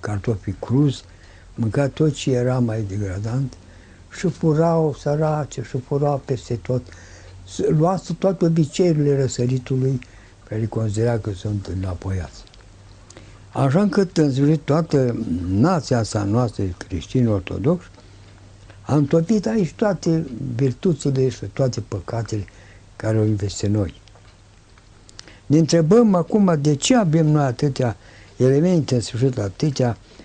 cartofi 0.00 0.52
cruz, 0.52 1.02
mâncau 1.56 1.88
tot 1.88 2.14
ce 2.14 2.32
era 2.32 2.58
mai 2.58 2.82
degradant 2.82 3.56
și 4.18 4.28
furau 4.28 4.94
sărace 4.98 5.62
și 5.62 5.78
furau 5.78 6.22
peste 6.24 6.54
tot. 6.54 6.82
Luați 7.68 8.12
toate 8.12 8.44
obiceiurile 8.44 9.20
răsăritului 9.20 10.00
care 10.48 10.60
îi 10.60 10.68
considera 10.68 11.18
că 11.18 11.30
sunt 11.32 11.66
înapoiați. 11.66 12.44
Așa 13.52 13.80
încât, 13.80 14.16
în 14.16 14.32
sfârșit, 14.32 14.60
toată 14.60 15.24
nația 15.48 15.98
asta 15.98 16.22
noastră 16.22 16.64
creștini 16.76 17.26
ortodoxi 17.26 17.88
a 18.82 18.94
întopit 18.94 19.46
aici 19.46 19.72
toate 19.72 20.26
virtuțile 20.54 21.28
și 21.28 21.44
toate 21.52 21.80
păcatele 21.80 22.44
care 22.96 23.18
au 23.18 23.24
investit 23.24 23.68
noi. 23.70 23.94
Ne 25.46 25.58
întrebăm 25.58 26.14
acum 26.14 26.58
de 26.60 26.74
ce 26.74 26.96
avem 26.96 27.26
noi 27.26 27.44
atâtea 27.44 27.96
elemente, 28.36 28.94
în 28.94 29.00
sfârșit, 29.00 29.38
atâtea 29.38 29.96
păcate 29.96 30.15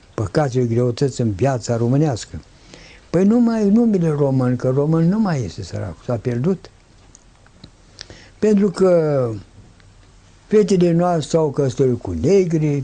și 0.50 0.68
greutăți 0.68 1.22
în 1.22 1.32
viața 1.32 1.78
românească. 1.78 2.40
Păi 3.10 3.24
nu 3.24 3.40
mai 3.40 3.70
numele 3.70 4.10
român, 4.10 4.56
că 4.56 4.70
român 4.70 5.10
nu 5.10 5.20
mai 5.20 5.44
este 5.44 5.64
sărac, 5.64 5.96
s-a 6.06 6.16
pierdut. 6.16 6.70
Pentru 8.40 8.70
că 8.72 9.30
fetele 10.48 10.92
noastre 10.92 11.30
s-au 11.30 11.50
căsătorit 11.50 12.02
cu 12.02 12.12
negri, 12.12 12.84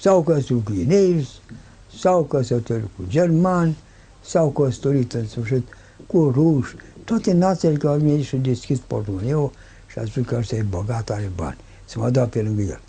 s-au 0.00 0.22
căsătorit 0.22 0.64
cu 0.64 0.70
chinezi, 0.70 1.40
s-au 1.98 2.24
căsătorit 2.24 2.88
cu 2.96 3.02
germani, 3.08 3.76
s-au 4.20 4.50
căsătorit 4.50 5.12
în 5.12 5.26
sfârșit 5.26 5.68
cu 6.06 6.30
ruși, 6.34 6.74
toate 7.04 7.32
națiile 7.32 7.76
care 7.76 7.92
au 7.92 7.98
venit 7.98 8.24
și 8.24 8.36
deschis 8.36 8.78
portmoneu 8.78 9.52
și 9.86 9.98
a 9.98 10.04
spus 10.04 10.26
că 10.26 10.36
ăsta 10.38 10.56
e 10.56 10.62
bogat, 10.62 11.10
are 11.10 11.30
bani, 11.36 11.58
să 11.84 11.98
mă 11.98 12.10
dau 12.10 12.26
pe 12.26 12.42
lângă 12.42 12.62
el. 12.62 12.80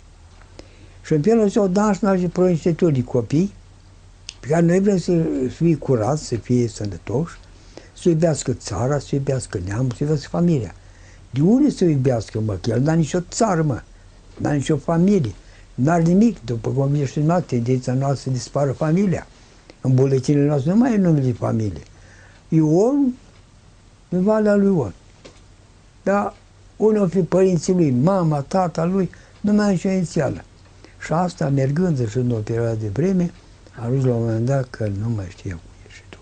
Și 1.04 1.12
în 1.12 1.22
felul 1.22 1.44
ăsta 1.44 1.60
au 1.60 1.68
dat 1.68 2.18
și 2.18 2.26
proiectături 2.26 2.92
de 2.92 3.04
copii, 3.04 3.52
pe 4.40 4.48
care 4.48 4.66
noi 4.66 4.80
vrem 4.80 4.98
să 4.98 5.22
fie 5.54 5.76
curați, 5.76 6.24
să 6.24 6.36
fie 6.36 6.68
sănătoși, 6.68 7.38
să 7.98 8.08
iubească 8.08 8.52
țara, 8.52 8.98
să 8.98 9.14
iubească 9.14 9.60
neamul, 9.66 9.90
să 9.90 10.02
iubească 10.02 10.28
familia. 10.28 10.74
De 11.30 11.40
unde 11.40 11.70
să 11.70 11.84
iubească, 11.84 12.40
mă? 12.40 12.54
Că 12.60 12.70
el 12.70 12.80
n-a 12.80 12.92
nicio 12.92 13.20
țară, 13.20 13.62
mă. 13.62 13.82
N-a 14.36 14.52
nicio 14.52 14.76
familie. 14.76 15.32
N-are 15.74 16.02
nimic, 16.02 16.44
după 16.44 16.70
cum 16.70 16.94
ești 16.94 17.18
în 17.18 17.42
tendența 17.46 17.92
noastră 17.92 18.20
să 18.30 18.30
dispară 18.30 18.72
familia. 18.72 19.26
În 19.80 19.94
buletinele 19.94 20.46
noastre 20.46 20.70
nu 20.70 20.76
mai 20.76 20.94
e 20.94 20.96
numele 20.96 21.24
de 21.24 21.32
familie. 21.32 21.82
Ion, 22.48 23.14
în 24.08 24.22
valea 24.22 24.54
lui 24.54 24.66
Ion. 24.66 24.94
Dar 26.02 26.34
unul 26.76 27.02
o 27.02 27.06
fi 27.06 27.20
părinții 27.20 27.72
lui, 27.72 27.90
mama, 27.90 28.40
tata 28.40 28.84
lui, 28.84 29.10
nu 29.40 29.52
mai 29.52 29.70
nicio 29.70 29.88
inițială. 29.88 30.44
Și 31.04 31.12
asta, 31.12 31.48
mergând 31.48 32.08
și 32.08 32.16
în 32.16 32.30
o 32.30 32.34
perioadă 32.34 32.76
de 32.80 32.88
vreme, 32.88 33.32
a 33.78 33.84
ajuns 33.84 34.04
la 34.04 34.14
un 34.14 34.24
moment 34.24 34.46
dat 34.46 34.66
că 34.70 34.90
nu 35.00 35.08
mai 35.08 35.26
știe 35.28 35.50
cum 35.50 35.70
ești 35.88 36.02
tu. 36.08 36.18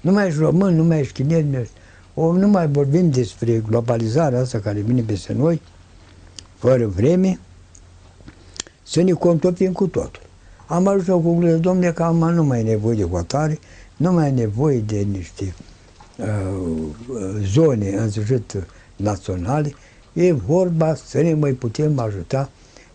Nu 0.00 0.12
mai 0.12 0.26
ești 0.26 0.38
român, 0.38 0.74
nu 0.76 0.84
mai 0.84 1.00
ești 1.00 1.12
chinez, 1.12 1.44
nu, 1.44 1.58
ești... 1.58 1.72
o, 2.14 2.32
nu 2.32 2.48
mai 2.48 2.68
vorbim 2.68 3.10
despre 3.10 3.62
globalizarea 3.68 4.40
asta 4.40 4.58
care 4.58 4.80
vine 4.80 5.02
peste 5.02 5.32
noi, 5.32 5.60
fără 6.56 6.86
vreme, 6.86 7.38
să 8.82 9.02
ne 9.02 9.12
contopim 9.12 9.72
cu 9.72 9.86
totul. 9.86 10.22
Am 10.66 10.86
ajuns 10.86 11.06
la 11.06 11.14
concluzie, 11.14 11.56
domnule, 11.56 11.92
că 11.92 12.02
am 12.02 12.16
nu 12.16 12.44
mai 12.44 12.60
e 12.60 12.62
nevoie 12.62 12.96
de 12.96 13.04
hotare, 13.04 13.58
nu 13.96 14.12
mai 14.12 14.28
e 14.28 14.30
nevoie 14.30 14.78
de 14.78 14.96
niște 14.96 15.54
uh, 16.16 16.76
zone, 17.52 17.88
în 17.88 18.10
sfârșit, 18.10 18.66
naționale, 18.96 19.74
e 20.12 20.32
vorba 20.32 20.94
să 20.94 21.20
ne 21.20 21.34
mai 21.34 21.52
putem 21.52 21.98
ajuta 21.98 22.50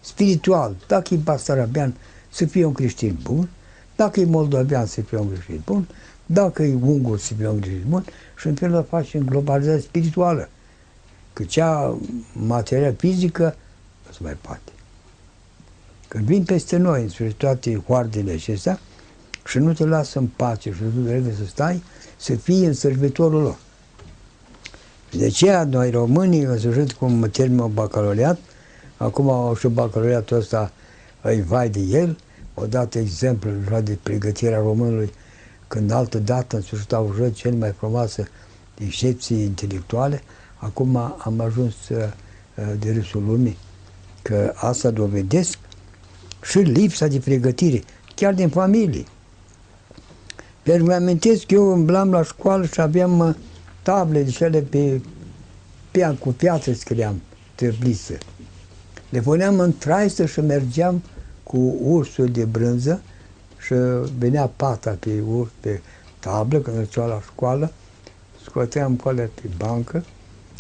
spiritual. 0.08 0.76
Dacă 0.88 1.14
e 1.14 1.18
basarabean, 1.18 1.94
să 2.30 2.46
fie 2.46 2.66
un 2.66 2.74
creștin 2.74 3.20
bun, 3.24 3.50
dacă 3.96 4.20
e 4.20 4.26
moldovean, 4.26 4.86
să 4.86 5.02
fie 5.02 5.18
un 5.18 5.32
creștin 5.32 5.62
bun, 5.66 5.88
dacă 6.26 6.64
e 6.64 6.78
ungur, 6.82 7.20
să 7.20 7.34
fie 7.34 7.48
un 7.48 7.60
creștin 7.60 7.86
bun 7.88 8.06
și 8.40 8.48
în 8.48 8.56
felul 8.56 8.86
facem 8.90 9.26
globalizare 9.26 9.80
spirituală. 9.80 10.50
Că 11.34 11.44
cea 11.44 11.98
materială 12.34 12.94
fizică 12.98 13.56
nu 14.06 14.12
se 14.12 14.20
mai 14.22 14.38
poate. 14.42 14.72
Când 16.08 16.26
vin 16.26 16.44
peste 16.44 16.78
noi, 16.78 17.02
în 17.02 17.10
sfârșit, 17.10 17.38
toate 17.38 17.84
hoardele 17.88 18.32
acestea, 18.32 18.80
și 19.48 19.58
nu 19.58 19.74
te 19.74 19.86
lasă 19.86 20.20
în 20.20 20.28
pace 20.36 20.72
și 20.72 20.82
nu 20.96 21.08
trebuie 21.08 21.34
să 21.34 21.46
stai, 21.46 21.84
să 22.18 22.36
fii 22.36 22.66
în 22.66 22.74
servitorul 22.74 23.42
lor. 23.42 23.58
De 25.12 25.26
aceea, 25.26 25.64
noi 25.64 25.90
românii, 25.90 26.42
în 26.42 26.58
sfârșit, 26.58 26.92
cum 26.92 27.30
termină 27.32 27.70
bacalaureat, 27.74 28.40
acum 28.98 29.56
și 29.56 29.68
bacalaureatul 29.68 30.38
ăsta 30.38 30.72
îi 31.22 31.42
vai 31.42 31.70
de 31.70 31.80
el, 31.80 32.18
odată 32.54 33.00
exemplu 33.00 33.50
de 33.84 33.98
pregătirea 34.04 34.60
românului, 34.60 35.12
când 35.68 35.92
altă 35.92 36.18
dată, 36.18 36.56
în 36.56 36.62
sfârșit, 36.62 36.94
au 36.94 37.12
jurat 37.16 37.32
cel 37.32 37.54
mai 37.54 37.72
frumoasă 37.78 38.28
excepții 38.78 39.42
intelectuale, 39.42 40.22
acum 40.56 40.96
am 41.18 41.40
ajuns 41.40 41.90
uh, 41.90 42.06
de 42.80 42.92
râsul 42.92 43.24
lumii, 43.24 43.58
că 44.22 44.54
asta 44.56 44.90
dovedesc 44.90 45.58
și 46.44 46.58
lipsa 46.58 47.08
de 47.08 47.20
pregătire, 47.20 47.84
chiar 48.16 48.34
din 48.34 48.50
familie. 48.50 49.04
Pentru 50.64 50.86
că 50.86 50.94
amintesc, 50.94 51.52
eu 51.52 51.74
îmblam 51.74 52.12
la 52.12 52.24
școală 52.24 52.66
și 52.66 52.82
aveam 52.82 53.20
uh, 53.20 53.36
table 53.82 54.24
de 54.24 54.30
cele 54.30 54.62
pe, 54.62 55.02
pe 55.92 56.16
cu 56.20 56.30
piatră 56.30 56.74
scriam, 56.74 57.22
târbliță. 57.56 58.18
Le 59.10 59.20
puneam 59.20 59.60
în 59.60 59.78
traistă 59.78 60.26
și 60.26 60.40
mergeam 60.40 61.04
cu 61.44 61.76
ursul 61.82 62.26
de 62.26 62.46
brânză 62.46 63.02
și 63.66 63.74
venea 64.18 64.46
pata 64.56 64.98
pe 65.00 65.24
urs, 65.28 65.50
pe 65.60 65.82
tablă, 66.20 66.60
când 66.60 66.78
mergea 66.78 67.06
la 67.06 67.22
școală, 67.22 67.72
scoteam 68.44 68.96
coale 68.96 69.30
pe 69.42 69.50
bancă 69.58 70.04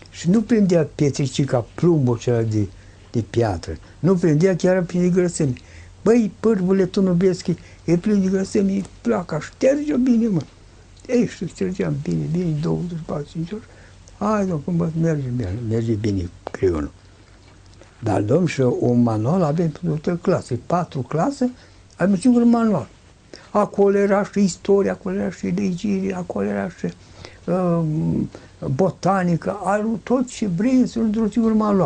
și 0.09 0.29
nu 0.29 0.41
prindea 0.41 0.87
pietricica 0.95 1.65
plumbul 1.75 2.17
cel 2.17 2.45
de, 2.45 2.67
de 3.11 3.23
piatră. 3.29 3.77
Nu 3.99 4.15
prindea 4.15 4.55
chiar 4.55 4.81
plin 4.81 5.01
de 5.01 5.09
grăsimi. 5.09 5.61
Băi, 6.03 6.31
pârvule, 6.39 6.85
tu 6.85 7.01
nu 7.01 7.11
vezi 7.11 7.43
că 7.43 7.53
e 7.85 7.97
plin 7.97 8.21
de 8.21 8.29
grăsimi, 8.29 8.85
placa, 9.01 9.39
șterge-o 9.39 9.97
bine, 9.97 10.27
mă. 10.27 10.41
Ei, 11.07 11.27
și 11.27 11.47
ștergeam 11.47 11.95
bine, 12.03 12.25
bine, 12.31 12.57
24, 12.61 13.25
5 13.31 13.51
ori. 13.51 13.63
Hai, 14.17 14.45
domnul, 14.45 14.91
merge 15.01 15.27
bine, 15.27 15.59
merge 15.69 15.93
bine 15.93 16.29
creionul. 16.51 16.91
Dar 17.99 18.21
dăm 18.21 18.45
și 18.45 18.61
un 18.61 19.03
manual, 19.03 19.41
avem 19.41 19.69
pentru 19.69 20.15
clase, 20.15 20.59
patru 20.65 20.99
clase, 20.99 21.51
avem 21.97 22.11
un 22.11 22.17
singur 22.17 22.43
manual. 22.43 22.87
Acolo 23.51 23.97
era 23.97 24.23
și 24.23 24.39
istoria, 24.43 24.91
acolo 24.91 25.15
era 25.15 25.31
și 25.31 25.45
legire, 25.45 26.15
acolo 26.15 26.47
era 26.47 26.69
și 26.69 26.93
uh, 27.45 27.79
botanică, 28.75 29.57
tot 30.03 30.27
ce 30.27 30.47
vrei 30.47 30.91
într-un 30.93 31.29
singur 31.29 31.53
manual. 31.53 31.79